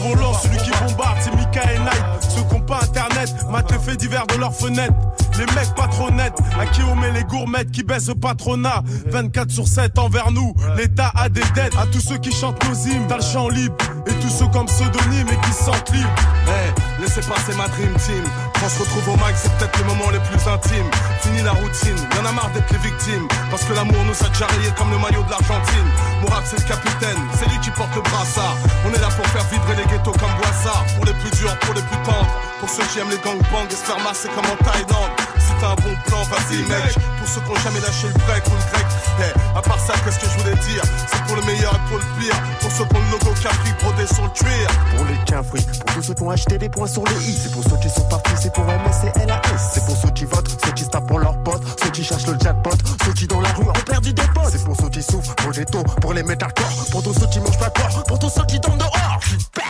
[0.43, 2.05] Celui qui bombarde, c'est Mika et Night.
[2.21, 4.93] Ceux qui ont pas internet, matent les faits divers de leurs fenêtres.
[5.39, 8.83] Les mecs pas trop nets, à qui on met les gourmettes qui baissent le patronat.
[9.07, 11.75] 24 sur 7 envers nous, l'État a des dettes.
[11.77, 13.77] À tous ceux qui chantent nos hymnes dans le champ libre.
[14.07, 16.09] Et tous ceux comme pseudonyme et qui se sentent libres.
[16.47, 18.25] Hey, laissez passer ma dream team.
[18.55, 20.91] Quand on se retrouve au mic, c'est peut-être les moments les plus intimes.
[21.21, 23.27] Fini la routine, y'en a marre d'être les victimes.
[23.51, 25.89] Parce que l'amour nous a déjà rayé comme le maillot de l'Argentine.
[26.23, 28.57] Mourad, c'est le capitaine, c'est lui qui porte le brassard.
[28.87, 30.85] On est là pour faire vibrer les ghettos comme Boissard.
[30.97, 32.35] Pour les plus durs, pour les plus tendres.
[32.61, 35.13] Pour ceux qui aiment les gangbangs et se faire masser comme en Thaïlande.
[35.37, 36.97] Si t'as un bon plan, vas-y mec.
[37.19, 38.87] Pour ceux qui ont jamais lâché le break ou le grec.
[39.21, 40.83] Hey, à part ça, qu'est-ce que je voulais dire?
[41.11, 42.37] C'est pour le meilleur et pour le pire.
[42.61, 44.69] Pour ceux qui ont le logo Capri brodé sur le cuir.
[44.97, 47.37] Pour les cafris, pour tous ceux qui ont acheté des points sur le i.
[47.37, 49.41] C'est pour ceux qui sont partis, c'est pour MS et LAS.
[49.73, 52.27] C'est pour ceux qui votent, ceux qui se tapent pour leurs potes, ceux qui cherchent
[52.27, 52.71] le jackpot,
[53.05, 54.51] ceux qui dans la rue ont perdu des potes.
[54.51, 57.15] C'est pour ceux qui souffrent, pour les taux, pour les mettre à corps, pour tous
[57.15, 59.21] ceux qui mangent pas corps, pour tous ceux qui tombent dehors.
[59.55, 59.63] Bah,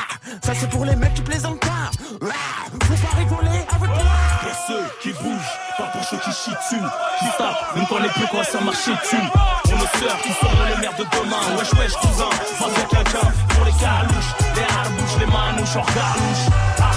[0.42, 1.90] ça c'est pour les mecs qui plaisantent pas.
[2.20, 4.14] Faut pas rigoler avec moi.
[4.42, 6.84] Pour ceux qui bougent, pas pour ceux qui chient dessus,
[7.18, 9.16] qui tapent, même quand les plus quoi ça marche dessus.
[9.64, 13.28] Pour nos sœurs qui sont les mères de demain, wesh wesh cousin, va faire quelqu'un.
[13.48, 16.93] Pour les calouches, les harbouches, les manouches, hors galouche.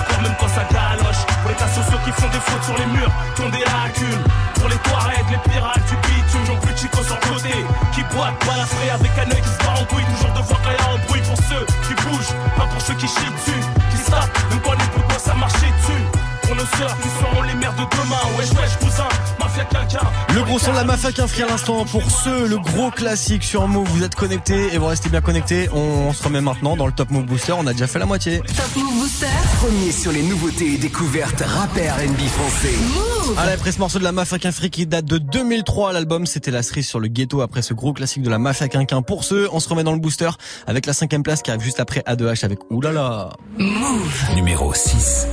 [2.07, 4.23] Qui font des fautes sur les murs, qui ont des lacunes.
[4.55, 7.53] Pour les toilettes, les pirates du bitume, j'en plus chico sur le côté.
[7.91, 10.99] Qui boitent, balafré avec un œil qui se barre en couille, toujours y a un
[11.07, 11.21] bruit.
[11.27, 14.71] Pour ceux qui bougent, pas pour ceux qui chient dessus, qui se tapent, même quand
[14.71, 16.03] les plus quoi ça marche dessus.
[16.43, 19.09] Pour nos sœurs qui seront les mères de demain, wesh wesh cousin.
[20.35, 23.43] Le gros son de la Mafia qu'un frère à l'instant pour ceux, le gros classique
[23.43, 23.87] sur Move.
[23.87, 25.67] Vous êtes connectés et vous restez bien connectés.
[25.73, 27.53] On se remet maintenant dans le Top Move Booster.
[27.57, 28.39] On a déjà fait la moitié.
[28.39, 29.25] Top Move Booster.
[29.59, 32.75] Premier sur les nouveautés et découvertes rappeurs NB français.
[33.27, 33.39] Move.
[33.39, 36.61] Allez, après ce morceau de la Mafia Quinfri qui date de 2003, l'album c'était la
[36.61, 39.01] cerise sur le ghetto après ce gros classique de la Mafia Quinquin.
[39.01, 40.29] Pour ceux, on se remet dans le booster
[40.67, 43.29] avec la cinquième place qui arrive juste après A2H avec Oulala.
[43.57, 44.35] Move.
[44.35, 45.27] Numéro 6.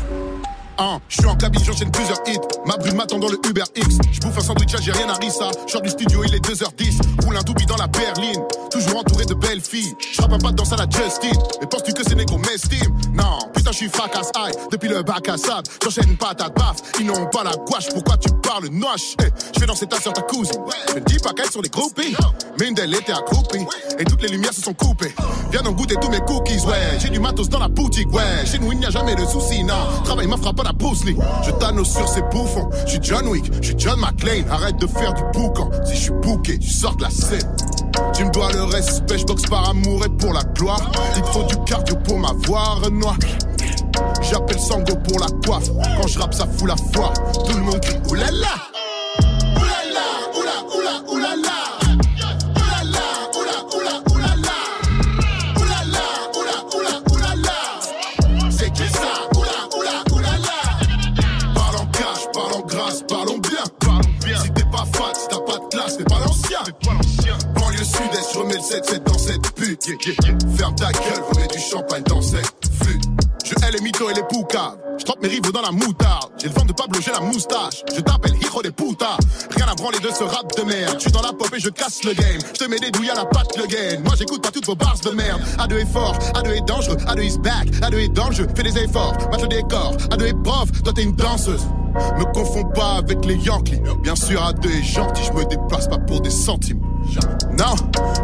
[0.78, 2.40] Hein, je suis en cabine, j'enchaîne plusieurs hits.
[2.66, 3.98] Ma brume m'attend dans le Uber X.
[4.10, 5.50] Je bouffe un sandwich, j'ai rien à rissa.
[5.68, 7.24] Short du studio, il est 2h10.
[7.24, 8.42] Roule un doubi dans la berline.
[8.72, 9.94] Toujours entouré de belles filles.
[10.12, 11.38] Je un pas de danse à la Justin.
[11.60, 14.52] Mais penses-tu que c'est négro m'estime Non, putain, je suis fracasse aïe.
[14.72, 16.76] Depuis le bac à sable, j'enchaîne patate baf.
[16.98, 19.14] Ils n'ont pas la gouache, pourquoi tu parles noche?
[19.20, 20.60] Hey, Je fais danser ta soeur, ta cousine.
[20.88, 22.16] Je ne dis pas qu'elles sont des groupies.
[22.58, 23.64] Mais une d'elles était accroupie.
[23.98, 25.14] Et toutes les lumières se sont coupées.
[25.52, 26.98] Viens donc goûter tous mes cookies, ouais.
[26.98, 28.44] J'ai du matos dans la boutique, ouais.
[28.44, 29.74] Chez nous, il n'y a jamais de soucis, non.
[30.04, 30.63] Travail ma frappe à
[31.44, 32.68] Je t'annonce sur ces bouffons.
[32.86, 34.44] Je suis John Wick, je suis John McClane.
[34.50, 35.70] Arrête de faire du boucan.
[35.84, 37.56] Si je suis bouqué, tu sors de la scène.
[38.14, 40.90] Tu me dois le respect, je boxe par amour et pour la gloire.
[41.16, 43.16] Il faut du cardio pour m'avoir noir.
[44.22, 45.70] J'appelle Sango pour la coiffe.
[46.00, 47.12] Quand je rappe, ça fout la foire.
[47.46, 47.96] Tout le monde crie.
[48.10, 48.48] Oulala,
[68.74, 69.84] 7-7 dans cette pute.
[70.56, 72.44] Ferme ta gueule, remets du champagne dans cette
[72.82, 73.04] flûte.
[73.44, 74.74] Je hais les mythos et les poucas.
[74.98, 76.32] Je trempe mes rivaux dans la moutarde.
[76.40, 77.84] J'ai le vent de Pablo, j'ai la moustache.
[77.94, 79.16] Je t'appelle hijo de puta.
[79.56, 80.94] Rien à branler de ce rap de merde.
[80.94, 82.40] Je suis dans la pop et je casse le game.
[82.52, 84.00] Je te mets des douilles à la patte le gain.
[84.04, 85.40] Moi j'écoute pas toutes vos bars de merde.
[85.58, 88.48] A2 est fort, A2 est dangereux, A2 is back, A2 est jeu.
[88.56, 89.96] Fais des efforts, match le décor.
[90.10, 91.64] A2 est prof, toi t'es une danseuse.
[92.18, 93.80] Me confonds pas avec les Yankees.
[94.02, 96.80] Bien sûr, A2 est gentil, je me déplace pas pour des centimes.
[97.58, 97.74] Non,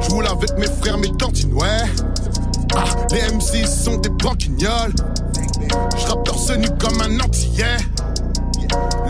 [0.00, 1.84] je roule avec mes frères, mes tantines, ouais.
[2.74, 4.92] Ah, les MC sont des banquignoles.
[5.98, 7.76] Je rappe torse nu comme un antillais.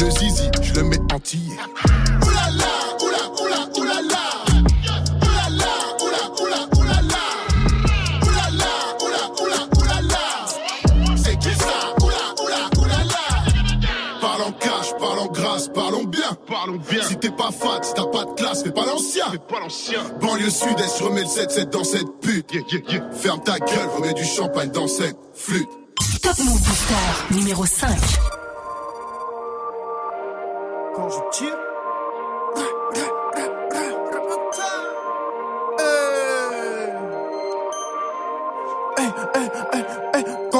[0.00, 1.38] Le zizi, je le mets entier.
[2.22, 2.66] Oulala,
[3.02, 3.68] oula, oula.
[3.78, 4.19] Oulala,
[16.78, 16.88] bien.
[16.88, 17.02] Parlons bien.
[17.02, 19.30] Si t'es pas fat, si t'as pas de classe, fais pas l'ancien.
[19.30, 20.00] Fais pas l'ancien.
[20.20, 22.52] Banlieue sud-est, remets le 7-7 dans cette pute.
[23.12, 25.68] Ferme ta gueule, remets du champagne dans cette flûte.
[26.22, 27.88] Top Move Booster numéro 5.
[30.96, 31.56] Quand je tire.
[38.98, 39.99] Hey, hey, hey.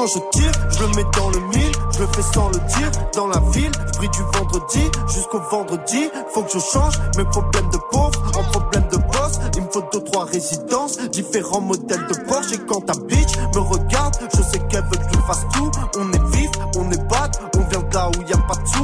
[0.01, 2.89] Quand je tire, je le mets dans le mille, je le fais sans le dire.
[3.13, 4.81] Dans la ville, je du vendredi
[5.13, 6.09] jusqu'au vendredi.
[6.33, 9.39] Faut que je change mes problèmes de pauvre en problèmes de boss.
[9.55, 12.53] Il me faut deux, trois résidences, différents modèles de Porsche.
[12.53, 15.69] Et quand ta bitch me regarde, je sais qu'elle veut que je fasse tout.
[15.99, 18.67] On est vif, on est bad, on vient de là où y a pas de
[18.69, 18.80] sous.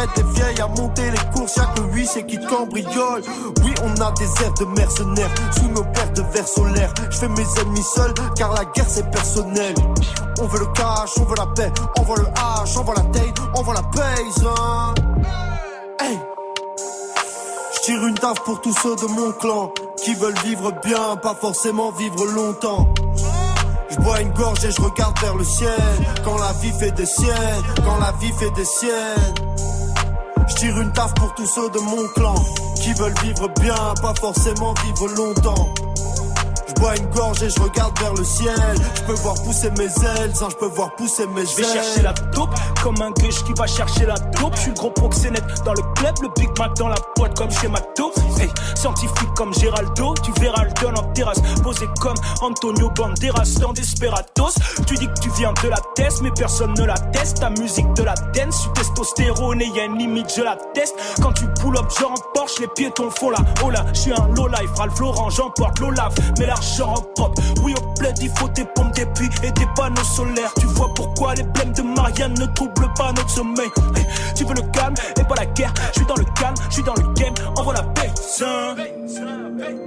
[0.00, 1.56] Aident des vieilles à monter les courses.
[1.56, 3.22] Y'a que lui, c'est qui cambriole.
[3.64, 6.94] Oui, on a des airs de mercenaires sous nos paires de verres solaires.
[7.10, 9.74] Je fais mes ennemis seuls car la guerre c'est personnel.
[10.40, 13.02] On veut le cash, on veut la paix, on veut le H, on veut la
[13.02, 14.46] date, on veut la paise.
[14.46, 14.94] Hein.
[16.00, 16.18] Hey.
[17.74, 21.34] Je tire une taf pour tous ceux de mon clan qui veulent vivre bien, pas
[21.34, 22.88] forcément vivre longtemps.
[23.90, 25.70] Je bois une gorge et je regarde vers le ciel.
[26.24, 29.34] Quand la vie fait des siennes, quand la vie fait des siennes.
[30.46, 32.34] Je tire une taf pour tous ceux de mon clan
[32.76, 35.68] qui veulent vivre bien, pas forcément vivre longtemps.
[36.74, 38.54] Je bois une gorge et je regarde vers le ciel.
[38.96, 41.46] Je peux voir pousser mes ailes, sans je peux voir pousser mes ailes.
[41.46, 42.50] Je vais chercher la taupe
[42.82, 44.54] comme un gueche qui va chercher la taupe.
[44.56, 47.50] Je suis le gros proxénète dans le club, le Big Mac dans la boîte comme
[47.50, 48.12] chez McDo.
[48.40, 51.40] Hey, scientifique comme Géraldo, tu verras le don en terrasse.
[51.62, 54.54] Posé comme Antonio Banderas dans Desperados.
[54.86, 57.40] Tu dis que tu viens de la test, mais personne ne la teste.
[57.40, 60.94] Ta musique de la dance, tu testostérone et y a une limite, je la teste.
[61.22, 63.84] Quand tu pull up, genre en Porsche, les piétons font la oh là.
[63.92, 66.12] Je suis un low life, Ralph Lauren, j'emporte l'Olaf.
[66.38, 69.66] Mais l'argent en propre, oui au plaid, il faut des pompes, des puits et des
[69.76, 70.52] panneaux solaires.
[70.58, 73.68] Tu vois pourquoi les blèmes de Marianne ne troublent pas notre sommeil.
[74.34, 75.72] Tu veux le calme et pas la guerre.
[75.92, 78.10] Je suis dans le calme, je suis dans le game, envoie la paix.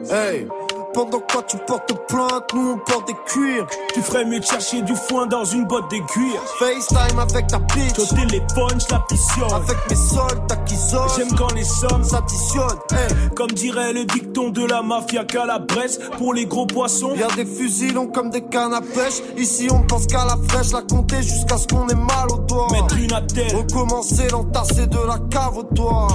[0.10, 0.48] Hey,
[0.98, 3.68] pendant quoi tu portes plainte, nous on porte des cuirs.
[3.94, 6.40] Tu ferais mieux de chercher du foin dans une botte d'aiguille.
[6.58, 8.00] FaceTime avec ta bitch.
[8.00, 9.54] Au téléphone, je la pissionne.
[9.54, 11.08] Avec mes soldes, qui sonne.
[11.16, 12.80] J'aime quand les sommes s'additionnent.
[12.94, 13.30] Hey.
[13.36, 17.14] Comme dirait le dicton de la mafia calabrese, pour les gros poissons.
[17.16, 19.22] Y'a des fusils longs comme des cannes à pêche.
[19.38, 22.70] Ici on pense qu'à la fraîche, la compter jusqu'à ce qu'on ait mal au doigt.
[22.72, 23.56] Mettre une attelle.
[23.56, 26.08] Recommencer, l'entasser de la cave au toit.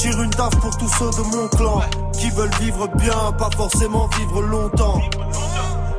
[0.00, 1.82] Tire une taf pour tous ceux de mon clan
[2.14, 4.98] qui veulent vivre bien, pas forcément vivre longtemps.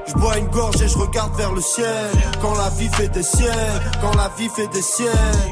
[0.07, 2.09] Je bois une gorge et je regarde vers le ciel.
[2.41, 5.51] Quand la vie fait des siennes, quand la vie fait des siennes.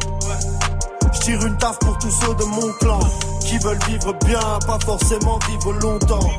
[1.13, 2.99] Je tire une taf pour tous ceux de mon clan
[3.41, 6.31] qui veulent vivre bien, pas forcément vivre longtemps.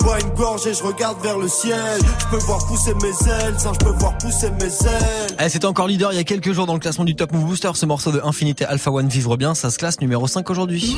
[0.00, 2.00] Je Je bois une gorge et je regarde vers le ciel.
[2.18, 5.36] Je peux voir pousser mes ailes, ça je peux voir pousser mes ailes.
[5.40, 7.44] Eh, C'était encore leader il y a quelques jours dans le classement du Top Move
[7.44, 7.70] Booster.
[7.74, 10.96] Ce morceau de Infinité Alpha One Vivre Bien, ça se classe numéro 5 aujourd'hui.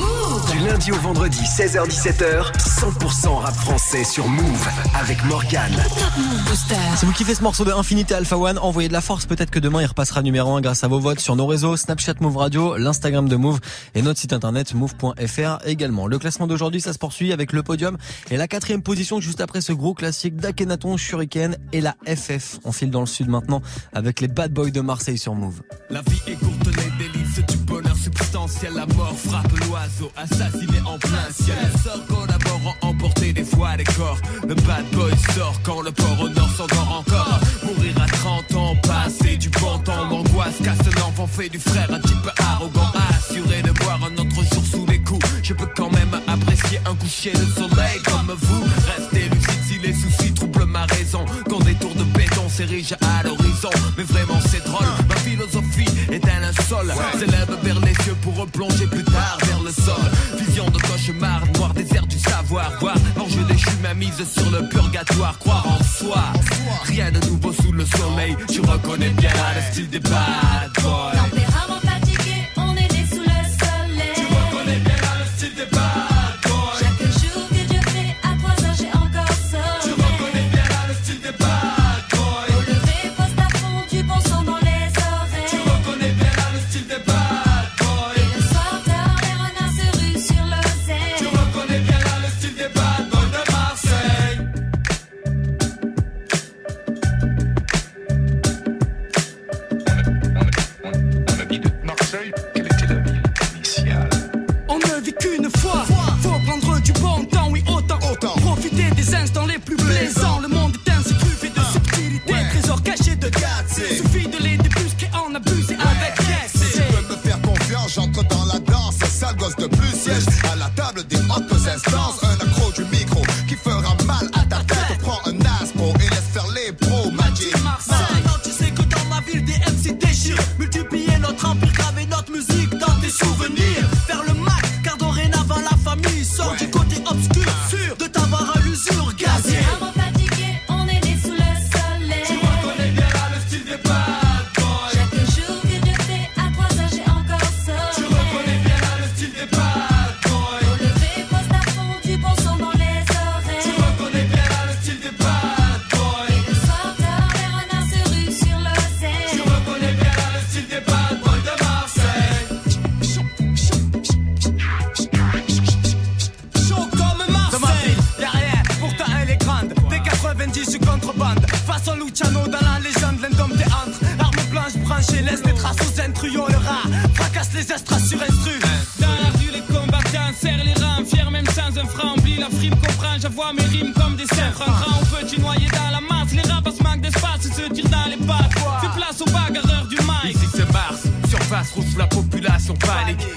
[0.51, 4.67] Du lundi au vendredi, 16h-17h, 100% rap français sur Move
[4.99, 5.75] avec Morgane.
[5.75, 6.75] Top Move Booster.
[6.97, 9.25] Si vous kiffez ce morceau de Infinité Alpha One, envoyez de la force.
[9.25, 12.15] Peut-être que demain il repassera numéro 1 grâce à vos votes sur nos réseaux Snapchat
[12.21, 13.59] Move Radio, l'Instagram de Move
[13.95, 16.07] et notre site internet move.fr également.
[16.07, 17.97] Le classement d'aujourd'hui, ça se poursuit avec le podium
[18.29, 22.59] et la quatrième position juste après ce gros classique d'Akhenaton, Shuriken et la FF.
[22.63, 23.61] On file dans le sud maintenant
[23.93, 25.61] avec les Bad Boys de Marseille sur Move.
[25.89, 28.73] La vie est courte, les délices du bonheur substantiel.
[28.75, 31.55] La mort frappe l'oiseau, assassiné en plein ciel.
[31.61, 34.19] Les sorts collaborant, emporter des fois les corps.
[34.47, 37.39] Le bad boy sort quand le port au nord s'endort encore.
[37.63, 40.09] Mourir à 30 ans, passer du bon temps.
[40.09, 42.91] L'angoisse casse l'enfant, fait du frère un type arrogant.
[43.09, 44.30] Assuré de voir un autre
[46.91, 48.63] un coucher de soleil comme vous.
[48.85, 51.25] Restez lucide si les soucis troublent ma raison.
[51.49, 53.69] Quand des tours de béton s'érigent à l'horizon.
[53.97, 56.93] Mais vraiment c'est drôle, ma philosophie est un linceul.
[57.17, 60.03] S'élève vers les cieux pour replonger plus tard vers le sol.
[60.39, 62.71] Vision de cauchemar, noir désert du savoir.
[62.79, 65.37] Voir l'enjeu déchu, ma mise sur le purgatoire.
[65.39, 66.23] Croire en soi,
[66.85, 68.35] rien de nouveau sous le soleil.
[68.49, 71.50] Tu reconnais bien le style des bad boys.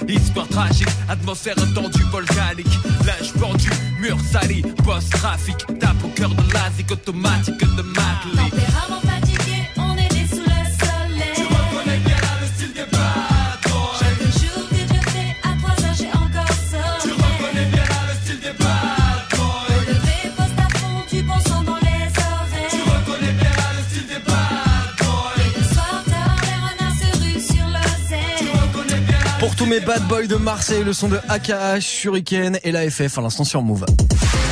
[0.08, 2.78] Histoire tragique, atmosphère tendue, volcanique.
[3.04, 3.70] Linge pendu,
[4.00, 5.56] mur sali, boss trafic.
[5.78, 8.73] Tape au cœur de l'asique automatique de Macley.
[29.64, 33.22] Tous mes bad boys de Marseille, le son de AKH, Shuriken et la FF à
[33.22, 33.86] l'instant sur Move.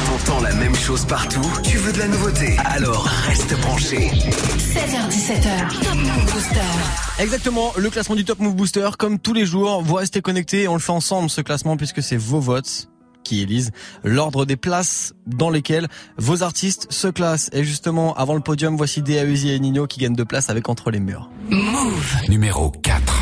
[0.06, 4.10] T'entends la même chose partout Tu veux de la nouveauté Alors reste branché.
[4.10, 5.84] 16h17h.
[5.84, 7.20] Top Move Booster.
[7.22, 10.68] Exactement, le classement du Top Move Booster, comme tous les jours, vous restez connectés et
[10.68, 12.88] on le fait ensemble ce classement puisque c'est vos votes
[13.22, 13.70] qui élisent
[14.04, 17.50] l'ordre des places dans lesquelles vos artistes se classent.
[17.52, 20.90] Et justement, avant le podium, voici DAUZI et Nino qui gagnent deux places avec Entre
[20.90, 21.28] les murs.
[21.50, 22.16] Move.
[22.28, 23.21] Numéro 4.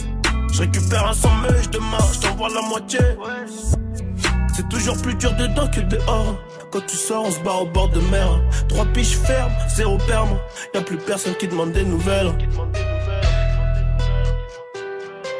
[0.51, 2.99] Je récupère un 100 mèches de marche, je t'envoie la moitié.
[4.55, 6.35] C'est Toujours plus dur dedans que dehors.
[6.71, 8.41] Quand tu sors, on se barre au bord de mer.
[8.69, 10.37] Trois piches fermes, zéro perme.
[10.73, 12.31] Y a plus personne qui demande des nouvelles.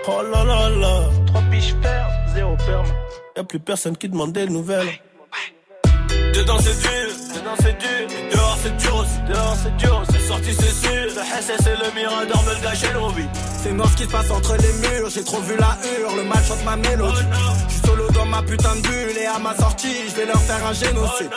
[0.07, 1.09] Oh là là là.
[1.27, 2.87] Trois piches fermes, zéro perme.
[3.37, 4.89] Y a plus personne qui demande des nouvelles.
[6.33, 8.40] Dedans c'est dur, dedans c'est dur.
[8.63, 10.03] C'est dur aussi, dehors c'est dur.
[10.11, 11.05] C'est sorti c'est sûr.
[11.15, 13.27] Le SS et le Mirador me le gâchent nos vies.
[13.63, 16.23] C'est noir ce qui se passe entre les murs, j'ai trop vu la hure, le
[16.23, 17.25] mal chante ma mélodie.
[17.67, 20.41] Je suis solo dans ma putain de bulle et à ma sortie, je vais leur
[20.41, 21.31] faire un génocide.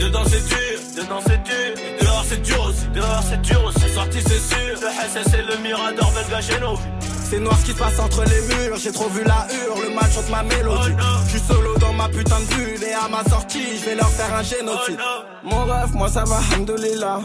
[0.00, 1.98] Dedans c'est dur, dedans c'est dur.
[2.00, 3.78] Dehors c'est dur aussi, dehors c'est dur aussi.
[3.80, 4.80] C'est sorti c'est sûr.
[4.80, 7.07] Le SS et le Mirador me le gâchent nos vies.
[7.30, 9.94] C'est noir ce qui se passe entre les murs, j'ai trop vu la hure, le
[9.94, 10.96] mal chante ma mélodie.
[11.26, 14.08] Je suis solo dans ma putain de bulle et à ma sortie, je vais leur
[14.08, 14.98] faire un génocide.
[15.44, 17.20] Mon rêve, moi ça va, hamdoulilah.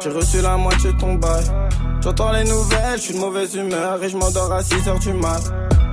[0.00, 1.44] J'ai reçu la moitié de ton bail.
[2.02, 5.42] J'entends les nouvelles, je suis de mauvaise humeur et je m'endors à 6h du mat.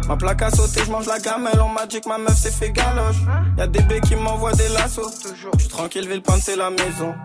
[0.08, 2.52] Ma plaque a sauté, je mange la gamelle, on m'a dit que ma meuf s'est
[2.52, 3.16] fait galoche.
[3.58, 5.24] Y'a des baies qui m'envoient des lassos.
[5.24, 7.16] Je suis tranquille, Villepinte c'est la maison.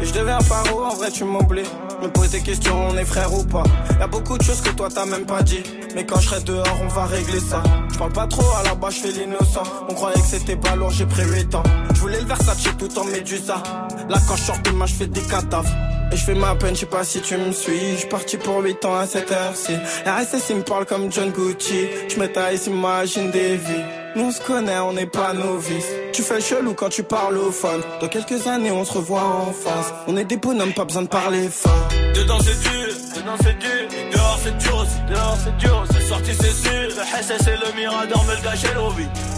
[0.00, 1.68] Et je deviens paro, en vrai tu m'oublies.
[2.02, 3.62] Me pose des questions, on est frère ou pas.
[4.00, 5.62] Y'a beaucoup de choses que toi t'as même pas dit.
[5.94, 7.62] Mais quand je serai dehors, on va régler ça.
[7.92, 9.62] Je parle pas trop, à la base je fais l'innocent.
[9.88, 11.62] On croyait que c'était pas j'ai pris 8 ans.
[11.94, 13.62] Je voulais le Versace tout en médusa.
[14.08, 15.70] Là quand je sors de ma, je fais des cadavres.
[16.10, 17.96] Et je fais ma peine, je sais pas si tu me suis.
[17.98, 19.74] Je parti pour 8 ans à cette heure-ci.
[20.04, 21.86] RSS il me parle comme John Gucci.
[22.08, 24.01] Je m'étais imagine des vies.
[24.14, 25.86] Nous on se connaît, on n'est pas novices.
[26.12, 27.80] Tu fais chelou quand tu parles au phone.
[28.00, 29.92] Dans quelques années, on se revoit en face.
[30.06, 31.88] On est des bonhommes, pas besoin de parler fort.
[32.14, 33.88] Dedans c'est dur, dedans c'est dur.
[34.12, 35.84] Dehors c'est dur aussi, dehors c'est dur.
[35.92, 36.88] C'est sorti c'est sûr.
[36.88, 38.66] Le SS et le Mirador me le gâchent.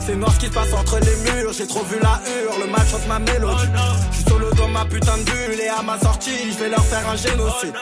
[0.07, 2.71] C'est noir ce qui se passe entre les murs, j'ai trop vu la hure, le
[2.71, 3.69] mal chante ma mélodie.
[4.11, 6.85] Je suis solo dans ma putain de bulle et à ma sortie, je vais leur
[6.85, 7.75] faire un génocide.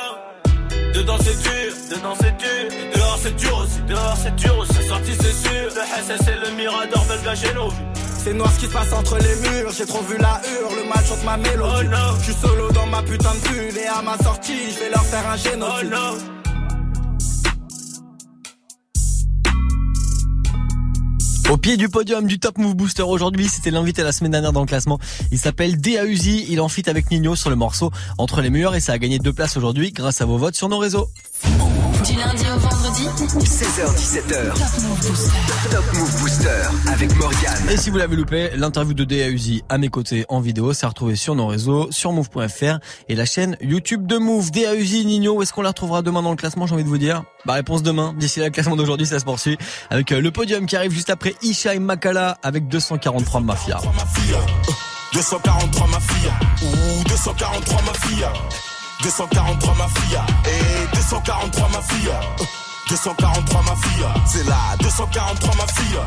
[0.94, 2.92] Dedans c'est dur, dedans c'est dur.
[2.94, 4.72] Dehors c'est dur aussi, dehors c'est dur aussi.
[4.74, 5.68] C'est sorti c'est sûr.
[5.74, 7.76] Le SS et le Mirador me le gâchent nos vies.
[8.18, 10.88] C'est noir ce qui se passe entre les murs, j'ai trop vu la hure, le
[10.88, 11.88] mal chante ma mélodie.
[12.20, 15.04] Je suis solo dans ma putain de bulle et à ma sortie, je vais leur
[15.04, 16.41] faire un génocide.
[21.52, 24.62] Au pied du podium du Top Move Booster aujourd'hui, c'était l'invité la semaine dernière dans
[24.62, 24.98] le classement.
[25.32, 28.80] Il s'appelle DAUZI, il en fit avec Nino sur le morceau Entre les murs et
[28.80, 31.10] ça a gagné deux places aujourd'hui grâce à vos votes sur nos réseaux.
[32.92, 34.52] 16h17h.
[35.70, 36.48] Top Move Booster
[36.92, 37.70] avec Morgane.
[37.70, 41.16] Et si vous l'avez loupé, l'interview de DAUZI à mes côtés en vidéo, c'est retrouvé
[41.16, 44.50] sur nos réseaux, sur move.fr et la chaîne YouTube de Move.
[44.50, 46.98] DAUZI, Nino, où est-ce qu'on la retrouvera demain dans le classement, j'ai envie de vous
[46.98, 47.24] dire?
[47.46, 49.56] Bah réponse demain, d'ici là, le classement d'aujourd'hui, ça se poursuit
[49.88, 53.78] avec euh, le podium qui arrive juste après Isha et Makala avec 243 Mafia.
[55.14, 56.30] 243 ma fille,
[56.62, 58.26] ou 243 ma fille,
[59.02, 62.10] 243 ma fille, et 243 ma fille,
[62.92, 65.98] 243 ma fille, c'est là, 243 ma fille.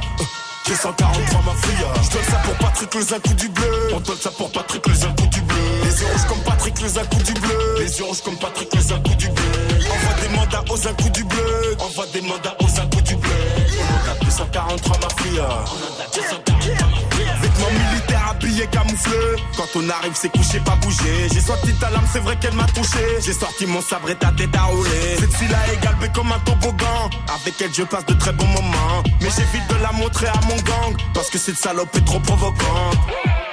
[0.68, 1.86] 243 ma fille.
[2.04, 3.90] Je donne ça pour Patrick les un coup du bleu.
[3.92, 5.56] On donne ça pour Patrick les un coup du bleu.
[5.84, 7.76] Les yeux rouges comme Patrick les un coup du bleu.
[7.80, 9.44] Les yeux rouges comme Patrick les un coup du bleu.
[9.90, 11.76] Envoie des mandats aux un coup du bleu.
[11.80, 13.32] Envoie des mandats aux un coup du bleu.
[13.90, 15.40] On a 243 ma fille.
[15.40, 16.85] On a 243 ma fille Vêtements
[19.58, 22.66] Quand on arrive c'est couché pas bouger J'ai sorti ta lame c'est vrai qu'elle m'a
[22.68, 23.20] touché.
[23.20, 25.18] J'ai sorti mon sabre et ta tête à rouler.
[25.20, 27.10] Cette fille là est galbée comme un toboggan.
[27.34, 29.04] Avec elle je passe de très bons moments.
[29.22, 30.96] Mais j'évite de la montrer à mon gang.
[31.14, 32.98] Parce que cette salope est trop provocante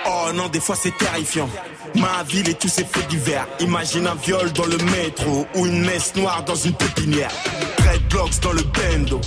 [0.07, 1.49] Oh non des fois c'est terrifiant.
[1.95, 3.47] Ma ville et tous ses faits divers.
[3.61, 7.31] Imagine un viol dans le métro Ou une messe noire dans une pépinière.
[7.79, 9.21] Dreadlocks dans le bendo.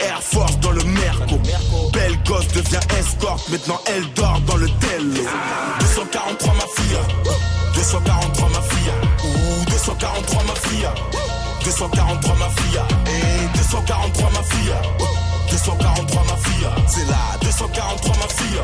[0.00, 1.38] Air Force dans le Merco.
[1.92, 3.48] Belle gosse devient escorte.
[3.48, 5.22] Maintenant elle dort dans le Tello.
[5.80, 6.98] 243 ma fille
[7.74, 8.92] 243 ma fille
[9.24, 10.88] Ouh 243 ma fille
[11.64, 14.74] 243 ma fille Et 243 ma fille
[15.50, 18.60] 243 ma fille C'est là 243 ma fille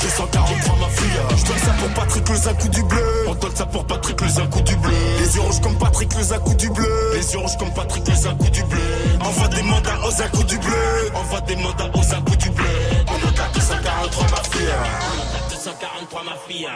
[0.00, 1.20] 243 ma fille.
[1.36, 3.24] Je donne ça pour Patrick un coup du bleu.
[3.28, 4.92] On donne ça pour Patrick un coup du bleu.
[5.18, 7.10] Les yeux rouges comme Patrick un coup du bleu.
[7.14, 8.80] Les yeux rouges comme Patrick un coup du bleu.
[9.20, 11.10] Envoie des mandats aux un coup du bleu.
[11.14, 12.64] Envoie des mandats aux un coup du bleu.
[13.08, 14.68] On a 243 ma fille.
[14.70, 16.68] On a 243 ma fille.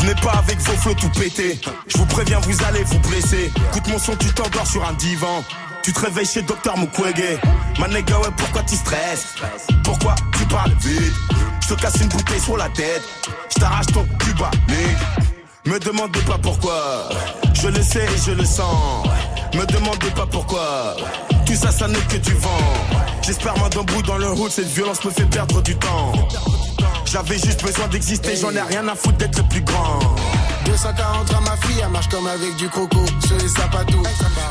[0.00, 1.60] Venez pas avec vos flots tout pété.
[1.86, 3.52] Je vous préviens, vous allez vous blesser.
[3.70, 5.44] Écoute mon son, tu t'endors sur un divan.
[5.82, 7.38] Tu te réveilles chez Docteur Mukwege.
[7.78, 9.34] Ma nigga, ouais, pourquoi tu stresses?
[9.82, 11.12] Pourquoi tu parles vite?
[11.62, 13.02] Je te casse une bouteille sur la tête.
[13.54, 14.50] Je t'arrache ton cuba,
[15.64, 17.08] Me demandez pas pourquoi.
[17.54, 19.06] Je le sais et je le sens.
[19.54, 20.96] Me demandez pas pourquoi.
[21.46, 22.48] Tout ça, ça n'est que du vent.
[23.22, 26.12] J'espère moi d'un bout dans le hood, cette violence me fait perdre du temps.
[27.04, 30.00] J'avais juste besoin d'exister, j'en ai rien à foutre d'être le plus grand.
[30.64, 34.02] 243 ma fille, elle marche comme avec du coco, sur les sapatos.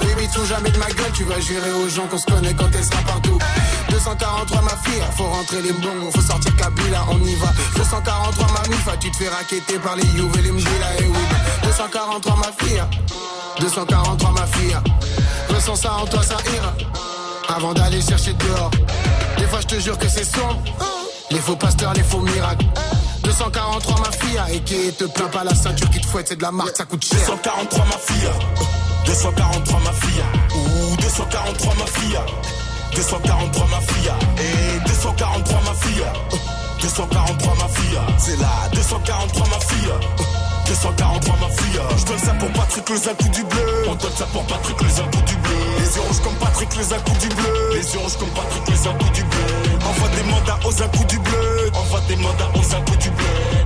[0.02, 2.70] Baby, tout jamais de ma gueule, tu vas gérer aux gens qu'on se connaît quand
[2.74, 3.38] elle sera partout.
[3.90, 7.52] 243 ma fille, faut rentrer les bons, faut sortir Kabila, on y va.
[7.76, 11.24] 243 ma mifa, tu te fais raqueter par les Youves et les Mdila, et oui.
[11.64, 12.84] 243 ma fille,
[13.60, 14.78] 243 ma fille.
[15.54, 16.74] Ressens ça en toi, ça ira.
[17.56, 18.72] Avant d'aller chercher dehors.
[19.38, 20.62] Des fois, je te jure que c'est sombre.
[21.30, 22.66] Les faux pasteurs, les faux miracles.
[23.32, 25.44] 243 ma fille, et qui te plaint pas.
[25.46, 27.18] La ceinture qui te fouette, c'est de la marque, ça coûte cher.
[27.20, 28.30] 243 ma fille,
[29.06, 30.24] 243 ma fille,
[30.54, 32.20] ou 243 ma fille,
[32.94, 36.04] 243 ma fille, et 243 ma fille,
[36.82, 39.92] 243 ma fille, c'est là, 243 ma fille.
[40.68, 43.84] 243 ma fille Je donne ça pour Patrick les un coup du bleu.
[43.90, 45.56] On donne ça pour Patrick les un du bleu.
[45.80, 47.70] Les yeux rouges comme Patrick les un coup du bleu.
[47.74, 49.78] Les yeux rouges comme Patrick les un du bleu.
[49.86, 53.26] Envoie des mandats aux un du bleu Envoie des mandats aux coup du bleu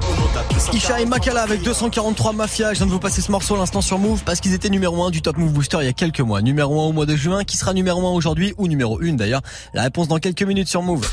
[0.10, 2.74] Au nom d'un 243 Isha et Makala avec 243 Mafia.
[2.74, 5.04] Je viens de vous passer ce morceau à l'instant sur Move parce qu'ils étaient numéro
[5.04, 6.42] 1 du Top Move Booster il y a quelques mois.
[6.42, 9.42] Numéro 1 au mois de juin, qui sera numéro 1 aujourd'hui ou numéro 1 d'ailleurs?
[9.74, 11.10] La réponse dans quelques minutes sur Move.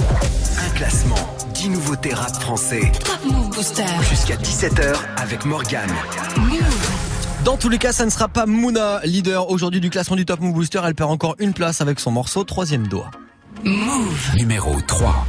[0.00, 1.14] Un classement,
[1.54, 2.92] 10 nouveautés rap français.
[3.04, 3.84] Top Move Booster.
[4.08, 5.92] Jusqu'à 17h avec Morgane.
[7.44, 10.40] Dans tous les cas, ça ne sera pas Mouna, leader aujourd'hui du classement du Top
[10.40, 10.80] Move Booster.
[10.84, 13.10] Elle perd encore une place avec son morceau Troisième doigt.
[13.64, 14.34] Move.
[14.36, 15.26] Numéro 3.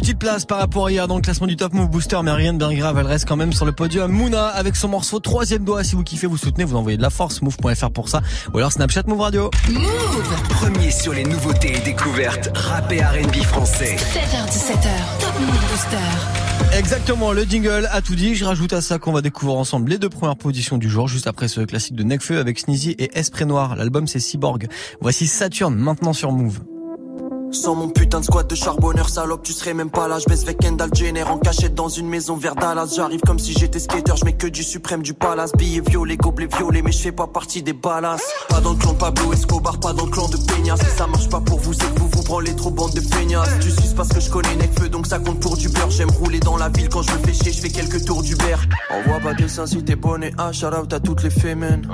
[0.00, 2.54] Petite place par rapport à hier dans le classement du Top Move Booster, mais rien
[2.54, 4.10] de bien grave, elle reste quand même sur le podium.
[4.10, 5.84] Mouna avec son morceau troisième doigt.
[5.84, 8.22] Si vous kiffez, vous soutenez, vous envoyez de la force, move.fr pour ça,
[8.54, 9.50] ou alors Snapchat Move Radio.
[9.68, 10.48] Move.
[10.48, 13.96] Premier sur les nouveautés et découvertes rap et R&B français.
[13.96, 15.20] 7h17h.
[15.20, 16.78] Top Move Booster.
[16.78, 18.34] Exactement, le jingle a tout dit.
[18.34, 21.26] Je rajoute à ça qu'on va découvrir ensemble les deux premières positions du jour, juste
[21.26, 23.76] après ce classique de Necfeu avec Sneezy et Esprit Noir.
[23.76, 24.66] L'album c'est Cyborg.
[25.02, 26.60] Voici Saturne maintenant sur Move.
[27.52, 30.18] Sans mon putain de squat de charbonneur salope, tu serais même pas là.
[30.18, 32.92] Je baisse avec Kendall Jenner en cachette dans une maison vers Dallas.
[32.94, 35.50] J'arrive comme si j'étais skater, je mets que du suprême du palace.
[35.58, 38.18] Billets violets, gobelets violets, mais je fais pas partie des balas.
[38.48, 40.76] Pas dans le clan Pablo Escobar, pas dans le clan de Peña.
[40.76, 43.58] Si ça marche pas pour vous, c'est que vous vous branlez trop bande de feignasses.
[43.60, 45.90] Tu suces parce que je connais Necfeu, donc ça compte pour du beurre.
[45.90, 48.36] J'aime rouler dans la ville quand je me fais chier, je fais quelques tours du
[48.36, 48.62] beurre.
[48.90, 51.88] Envoie pas de dessin si t'es bonnet, ah shout out à toutes les fémènes.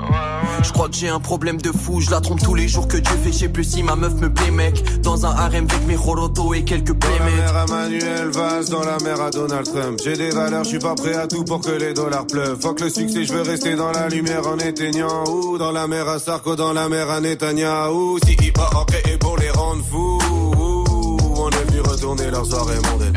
[0.63, 2.97] Je crois que j'ai un problème de fou, je la trompe tous les jours que
[2.97, 5.01] Dieu fait, je plus si ma meuf me plaît mec.
[5.01, 7.35] Dans un harem avec mes Roroto et quelques Dans la playmates.
[7.35, 9.99] mer à Manuel Valls, dans la mer à Donald Trump.
[10.03, 12.59] J'ai des valeurs, je suis pas prêt à tout pour que les dollars pleuvent.
[12.59, 15.23] Fuck le succès, je veux rester dans la lumière en éteignant.
[15.25, 18.19] Ou dans la mer à Sarko, dans la mer à Netanyahou.
[18.25, 20.17] Si hip hop créé pour les rendre fous.
[21.99, 23.15] tourner leurs oreilles mondaines.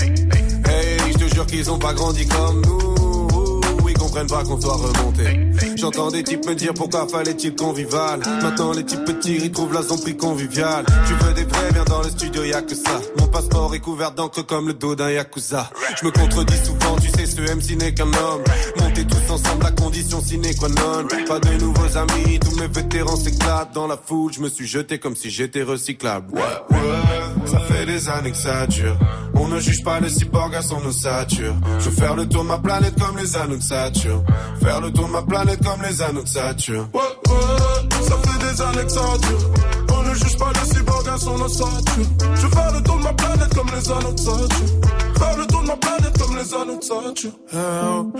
[0.66, 3.60] Hey, je te jure qu'ils ont pas grandi comme nous.
[3.88, 5.69] Ils comprennent pas qu'on soit remonté.
[5.80, 8.20] J'entends des types me dire pourquoi fallait-il convivial.
[8.42, 10.84] Maintenant les types petits ils trouvent la zombie conviviale.
[11.06, 13.00] Tu veux des vrais, viens dans le studio, y a que ça.
[13.18, 15.70] Mon passeport est couvert d'encre comme le dos d'un yakuza.
[15.98, 18.42] Je me contredis souvent, tu sais, ce MC n'est qu'un homme.
[18.78, 21.06] Montez tous ensemble, la condition sine qua non.
[21.26, 24.32] Pas de nouveaux amis, tous mes vétérans s'éclatent dans la foule.
[24.32, 26.34] Je me suis jeté comme si j'étais recyclable.
[26.34, 26.40] Ouais,
[26.76, 28.32] ouais, ça fait des années
[28.68, 28.98] dure.
[29.34, 31.54] On ne juge pas les cyborgs à son ossature.
[31.78, 33.58] Je veux faire le tour de ma planète comme les anneaux.
[33.60, 36.88] Faire le tour de ma planète comme les anneaux de Saturne.
[36.92, 39.50] Ouais, ouais, ça fait des années que ça dure.
[39.92, 42.04] On ne juge pas les cyborgs à son ossature.
[42.34, 44.80] Je faire le tour de ma planète comme les anneaux de Saturne.
[45.20, 47.34] Faire le tour de ma planète comme les anneaux de Saturne.
[47.54, 48.12] Oh,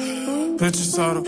[0.58, 1.24] petit salaud,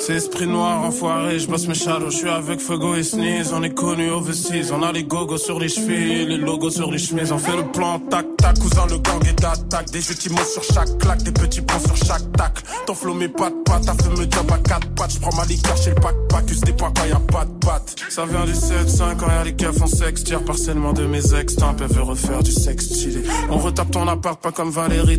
[0.00, 3.62] c'est esprit noir enfoiré, je bosse mes shadows, je suis avec Fuego et Sneeze, on
[3.62, 7.32] est connu overseas, on a les gogos sur les chevilles, les logos sur les chemises,
[7.32, 10.62] on fait le plan tac tac, cousin le gang est d'attaque, des qui montent sur
[10.62, 14.10] chaque claque, des petits points sur chaque tac, ton flow mes pattes pattes, t'as fait
[14.10, 16.74] me job à quatre pattes, je prends ma liqueur chez le pack pack, use des
[16.74, 19.86] pas quand y'a pas de pattes, ça vient du 7-5 quand y'a les keufs en
[19.86, 24.06] sexe, tire partiellement de mes ex, t'as veut refaire du sexe stylé, on retape ton
[24.08, 25.13] appart pas comme Valérie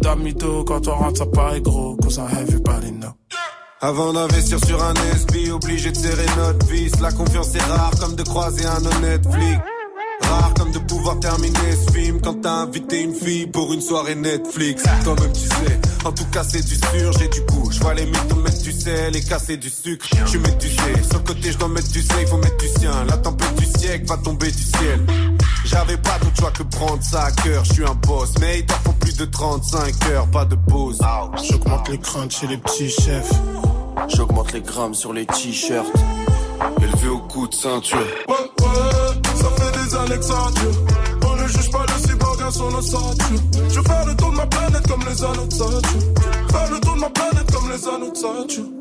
[0.66, 3.10] Quand on rentre ça paraît gros, cause I have everybody know.
[3.82, 6.91] Avant d'investir sur un SB, obligé de serrer notre vis.
[7.02, 9.60] La confiance est rare comme de croiser un honnête flic.
[10.22, 14.16] Rare comme de pouvoir terminer ce film quand t'as invité une fille pour une soirée
[14.16, 14.84] Netflix.
[15.04, 17.70] Toi-même tu sais, en tout cas c'est du sûr, j'ai du goût.
[17.72, 20.06] Je vois les mythos mettre du sel et casser du sucre.
[20.26, 22.58] Je mets du sais, sur le côté je dois mettre du sel, il faut mettre
[22.58, 23.06] du sien.
[23.06, 25.06] La tempête du siècle va tomber du ciel.
[25.66, 28.34] J'avais pas d'autre choix que prendre ça à cœur, je suis un boss.
[28.39, 30.99] Mais il faut plus de 35 heures, pas de pause.
[31.43, 33.32] J'augmente les craintes chez les petits chefs.
[34.07, 35.91] J'augmente les grammes sur les t-shirts.
[36.82, 37.97] Élevé au coup de ceinture.
[37.97, 41.28] Ouais, ouais, ça fait des années que ça dure.
[41.28, 43.39] On ne juge pas le cyborg à son ossature.
[43.70, 45.82] Je veux faire le tour de ma planète comme les anneaux de Saturne.
[46.51, 48.75] Faire le tour de ma planète comme les anneaux de Saturne.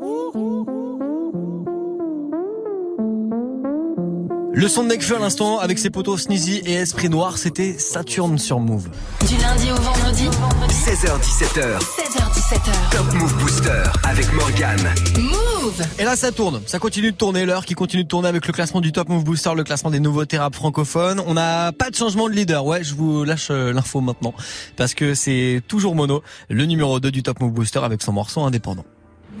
[4.57, 8.37] Le son de Nekfeu à l'instant avec ses potos Sneezy et Esprit Noir, c'était Saturne
[8.37, 8.87] sur Move.
[9.27, 10.29] Du lundi au vendredi,
[10.69, 12.89] 16h17h, 16h17h.
[12.89, 14.93] Top Move Booster avec Morgane.
[15.19, 18.47] Move Et là ça tourne, ça continue de tourner, l'heure qui continue de tourner avec
[18.47, 21.21] le classement du Top Move Booster, le classement des nouveautés rap francophones.
[21.27, 24.33] On n'a pas de changement de leader, ouais, je vous lâche euh, l'info maintenant,
[24.77, 28.41] parce que c'est toujours Mono, le numéro 2 du Top Move Booster avec son morceau
[28.41, 28.85] indépendant.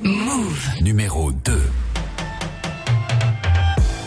[0.03, 0.81] Move.
[0.81, 1.53] Numéro 2.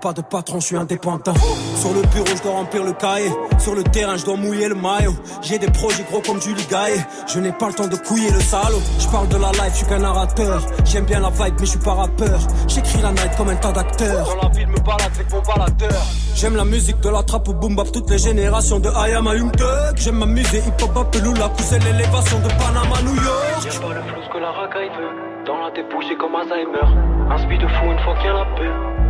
[0.00, 1.34] Pas de patron, je suis indépendant.
[1.76, 3.30] Sur le bureau, je dois remplir le cahier.
[3.58, 5.14] Sur le terrain, je dois mouiller le maillot.
[5.42, 7.02] J'ai des projets gros comme du Ligaye.
[7.26, 8.80] Je n'ai pas le temps de couiller le salaud.
[8.98, 10.62] Je parle de la life, je suis qu'un narrateur.
[10.84, 12.38] J'aime bien la vibe, mais je suis pas rappeur.
[12.68, 14.26] J'écris la night comme un tas d'acteurs.
[14.26, 16.02] Dans la ville, me balade avec mon baladeur.
[16.34, 19.26] J'aime la musique de la trappe au boom bap, toutes les générations de I am
[19.26, 19.96] a Young Thug.
[19.96, 23.64] J'aime m'amuser, hip hop, Apelula, pousser l'élévation de Panama, New York.
[23.64, 25.44] Y'a pas le flou ce que la racaille veut.
[25.46, 26.86] Dans la débouche, comme Alzheimer.
[27.30, 29.05] Un speed de fou une fois qu'il y a la paix.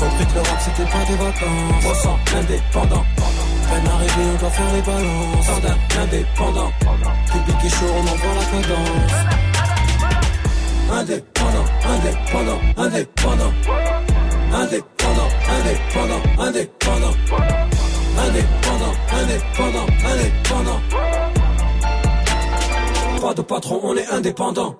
[0.00, 1.84] Compris que l'Europe, c'était pas des vacances.
[1.84, 3.04] On sent indépendant.
[3.68, 5.46] Peine arrivée, on doit faire les balances.
[5.46, 6.72] Sardin, indépendant.
[7.30, 9.12] Public et chaud, on envoie la cadence.
[10.90, 13.52] Indépendant, indépendant, indépendant.
[14.52, 17.14] Indépendant, indépendant, indépendant.
[18.18, 20.80] Indépendant, indépendant, indépendant.
[23.20, 24.74] Pas de patron, on est indépendant.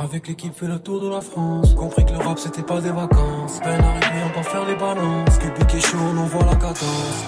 [0.00, 1.74] Avec l'équipe fait le tour de la France.
[1.74, 3.58] Compris que l'Europe c'était pas des vacances.
[3.60, 5.38] Peine arrivée, on doit faire les balances.
[5.38, 7.24] Cubic et chaud, on envoie la cadence.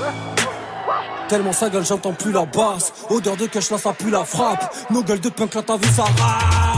[1.29, 2.93] Tellement sa gueule, j'entends plus la basse.
[3.11, 4.73] Odeur de cash, là ça pue la frappe.
[4.91, 6.70] Nos gueules de punk, là t'as vu ça rap.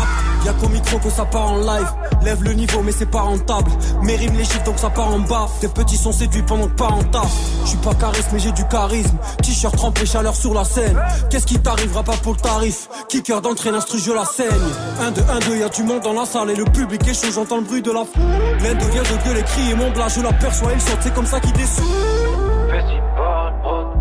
[0.45, 1.89] Y'a qu'au micro que ça part en live.
[2.23, 3.71] Lève le niveau, mais c'est pas rentable.
[4.03, 5.47] Mes rimes les chiffres, donc ça part en bas.
[5.61, 7.33] Tes petits sont séduits pendant que pas en taf.
[7.65, 9.17] J'suis pas charisme, mais j'ai du charisme.
[9.43, 11.01] T-shirt trempé, chaleur sur la scène.
[11.31, 12.89] Qu'est-ce qui t'arrivera pas pour le tarif?
[13.09, 14.49] Kicker d'entrée, l'instru, je la saigne.
[15.01, 17.33] 1, 2, 1, 2, y'a du monde dans la salle et le public est chaud,
[17.33, 18.23] j'entends le bruit de la foule.
[18.63, 21.53] L'un devient de gueuler, crier mon blas, je l'aperçois, il saute, c'est comme ça qu'il
[21.53, 21.85] descend.
[22.71, 23.53] Festival,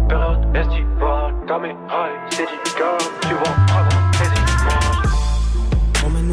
[0.08, 0.42] période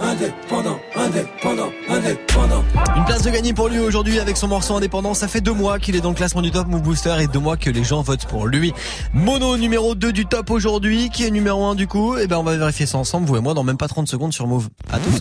[0.00, 2.64] Indépendant, indépendant, indépendant.
[2.96, 5.14] Une place de gagner pour lui aujourd'hui avec son morceau indépendant.
[5.14, 7.38] Ça fait deux mois qu'il est dans le classement du Top Move Booster et deux
[7.38, 8.72] mois que les gens votent pour lui.
[9.12, 11.10] Mono numéro 2 du top aujourd'hui.
[11.10, 12.16] Qui est numéro 1 du coup?
[12.18, 14.32] Eh ben on va vérifier ça ensemble, vous et moi, dans même pas 30 secondes
[14.32, 14.68] sur Move.
[14.92, 15.20] À tous.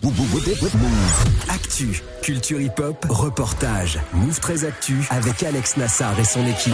[1.49, 3.99] Actu, culture hip-hop, reportage.
[4.13, 6.73] Move très Actu avec Alex Nassar et son équipe.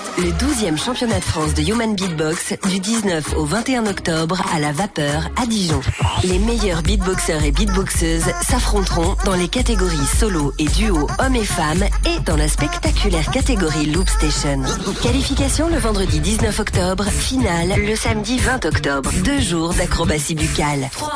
[0.17, 4.71] le 12e championnat de France de Human Beatbox du 19 au 21 octobre à la
[4.71, 5.81] Vapeur à Dijon.
[6.23, 11.83] Les meilleurs beatboxers et beatboxeuses s'affronteront dans les catégories solo et duo hommes et femmes
[12.05, 14.61] et dans la spectaculaire catégorie Loop Station.
[15.01, 19.11] Qualification le vendredi 19 octobre, finale le samedi 20 octobre.
[19.23, 20.89] Deux jours d'acrobatie buccale.
[20.91, 21.11] 3,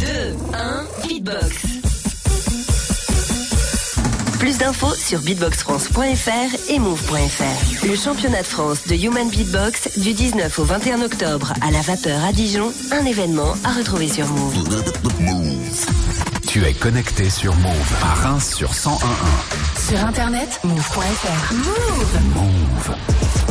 [0.00, 0.06] 2,
[0.54, 1.89] 1, beatbox.
[4.40, 7.86] Plus d'infos sur beatboxfrance.fr et move.fr.
[7.86, 12.24] Le championnat de France de Human Beatbox du 19 au 21 octobre à la Vapeur
[12.24, 14.54] à Dijon, un événement à retrouver sur Move.
[16.48, 19.79] Tu es connecté sur Move à Reims sur 101.1.
[19.90, 21.52] Sur internet, move.fr.
[21.52, 22.20] Move.
[22.32, 22.96] Move.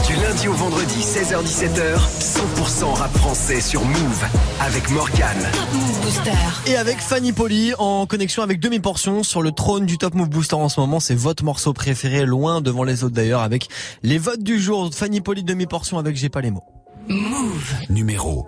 [0.08, 4.26] Du lundi au vendredi 16h17h, 100% rap français sur Move
[4.62, 5.36] avec Morgan.
[5.74, 6.32] Move Booster.
[6.72, 10.56] Et avec Fanny Poli en connexion avec demi-portion sur le trône du Top Move Booster
[10.56, 11.02] en ce moment.
[11.02, 13.68] C'est votre morceau préféré, loin devant les autres d'ailleurs, avec
[14.04, 14.90] les votes du jour.
[14.94, 16.64] Fanny Poli demi-portion avec J'ai pas les mots.
[17.10, 17.74] Move.
[17.90, 18.48] Numéro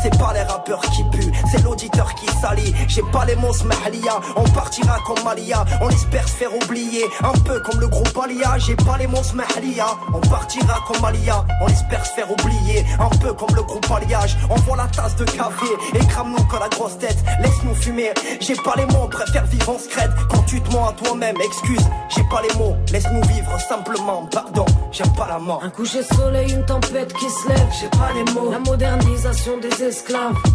[0.01, 2.73] C'est pas les rappeurs qui puent, c'est l'auditeur qui salit.
[2.87, 5.63] J'ai pas les mots smahlia, on partira comme Malia.
[5.81, 8.57] On espère se faire oublier, un peu comme le groupe Alia.
[8.57, 11.45] J'ai pas les mots smahlia, on partira comme Malia.
[11.61, 14.37] On espère se faire oublier, un peu comme le groupe Alliage.
[14.49, 17.17] On voit la tasse de café et crame-nous que la grosse tête.
[17.41, 20.11] Laisse-nous fumer, j'ai pas les mots, on préfère vivre en secrète.
[20.29, 22.75] Quand tu te mens à toi-même, excuse, j'ai pas les mots.
[22.91, 25.61] Laisse-nous vivre simplement, pardon, j'aime pas la mort.
[25.63, 28.51] Un coucher de soleil, une tempête qui se lève, j'ai pas les mots.
[28.51, 29.83] La modernisation des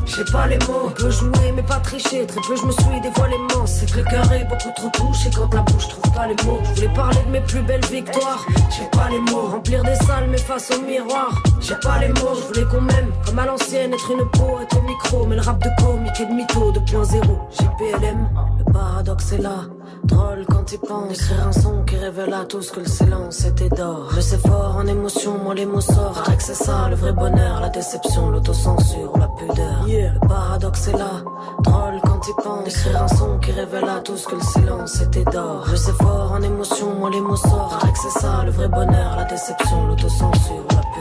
[0.07, 0.87] j'ai pas les mots.
[0.87, 3.73] On peut jouer mais pas tricher, très peu je me suis dévoilé immense.
[3.81, 6.61] C'est que le cœur beaucoup trop touché quand la bouche trouve pas les mots.
[6.65, 9.49] Je voulais parler de mes plus belles victoires, j'ai pas les mots.
[9.49, 12.35] Remplir des salles mais face au miroir, j'ai pas les mots.
[12.35, 15.27] Je voulais qu'on m'aime comme à l'ancienne, être une peau, être au micro.
[15.27, 17.21] Mais le rap de comique et de mytho 2.0,
[17.59, 18.29] j'ai PLM,
[18.59, 19.65] le paradoxe est là.
[20.05, 23.69] Drôle quand il pense Écrire un son qui révèle à tous que le silence était
[23.69, 24.09] d'or.
[24.15, 26.37] Je sais fort en émotion, moi les mots sortent.
[26.37, 29.85] Que c'est ça le vrai bonheur, la déception, l'autocensure la pudeur.
[29.87, 31.23] Le paradoxe est là,
[31.63, 35.25] drôle quand il pense Écrire un son qui révèle à tous que le silence était
[35.25, 35.65] d'or.
[35.71, 37.81] Je sais fort en émotion, moi les mots sortent.
[37.81, 40.96] Que c'est ça le vrai bonheur, la déception, l'autocensure la pudeur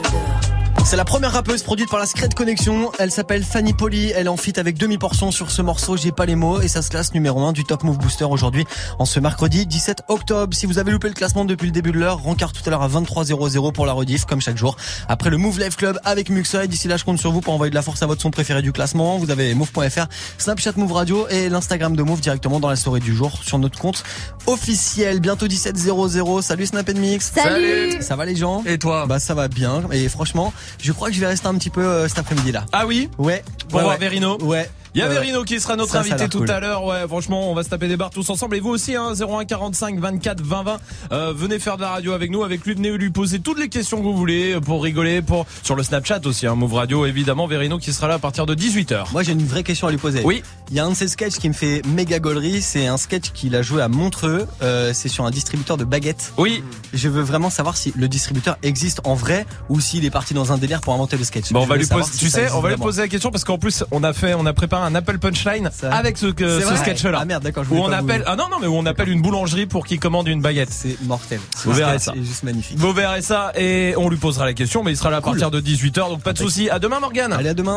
[0.84, 2.92] C'est la première rappeuse produite par la Secret Connection.
[3.00, 4.12] Elle s'appelle Fanny Poli.
[4.14, 5.96] Elle est en fit avec demi-portion sur ce morceau.
[5.96, 8.64] J'ai pas les mots et ça se classe numéro 1 du Top Move Booster aujourd'hui
[9.00, 10.54] en ce mercredi 17 octobre.
[10.54, 12.82] Si vous avez loupé le classement depuis le début de l'heure, rencard tout à l'heure
[12.82, 14.76] à 23h00 pour la rediff comme chaque jour.
[15.08, 17.52] Après le Move Live Club avec Muxa et d'ici là je compte sur vous pour
[17.52, 19.18] envoyer de la force à votre son préféré du classement.
[19.18, 20.06] Vous avez move.fr,
[20.38, 23.78] Snapchat Move Radio et l'Instagram de Move directement dans la story du jour sur notre
[23.80, 24.04] compte
[24.46, 25.18] officiel.
[25.18, 26.42] Bientôt 17h00.
[26.42, 27.32] Salut Snap Mix.
[27.34, 27.96] Salut.
[28.02, 28.62] Ça va les gens?
[28.66, 29.06] Et toi?
[29.06, 30.52] Bah ça va bien et franchement,
[30.82, 32.64] je crois que je vais rester un petit peu euh, cet après-midi là.
[32.72, 33.08] Ah oui?
[33.18, 33.42] Ouais.
[33.68, 34.00] Pour Ouais, voir ouais.
[34.00, 34.68] Verino Ouais.
[34.96, 36.50] Il y a Verino qui sera notre Ça, invité tout cool.
[36.50, 36.82] à l'heure.
[36.82, 38.56] Ouais, franchement, on va se taper des barres tous ensemble.
[38.56, 40.80] Et vous aussi, hein, 01 45 24 20 20.
[41.12, 42.72] Euh, venez faire de la radio avec nous, avec lui.
[42.72, 46.20] Venez lui poser toutes les questions que vous voulez pour rigoler, pour sur le Snapchat
[46.24, 47.46] aussi, hein, Move Radio évidemment.
[47.46, 49.12] Verino qui sera là à partir de 18h.
[49.12, 50.22] Moi j'ai une vraie question à lui poser.
[50.24, 50.42] Oui.
[50.70, 53.32] Il y a un de ses sketchs qui me fait méga gaulerie, c'est un sketch
[53.32, 56.32] qu'il a joué à Montreux, euh, c'est sur un distributeur de baguettes.
[56.38, 56.64] Oui.
[56.94, 60.52] Je veux vraiment savoir si le distributeur existe en vrai ou s'il est parti dans
[60.52, 61.52] un délire pour inventer le sketch.
[61.52, 63.02] Bon, on Je va veux lui savoir poser, si tu sais, on va lui poser
[63.02, 66.16] la question parce qu'en plus, on a fait, on a préparé un Apple Punchline avec
[66.16, 67.18] ce, que- C'est ce sketch-là.
[67.20, 69.08] Ah merde, d'accord, je Où on appelle, vous- ah non, non, mais où on appelle
[69.08, 70.70] une boulangerie pour qu'il commande une baguette.
[70.70, 71.40] C'est mortel.
[71.64, 72.14] Vous verrez C'est ça.
[72.16, 72.78] juste magnifique.
[72.78, 75.50] Vous verrez ça et on lui posera la question, mais il sera là à partir
[75.50, 76.70] de 18h, donc pas de souci.
[76.70, 77.32] À demain, Morgane.
[77.32, 77.74] Allez, à demain.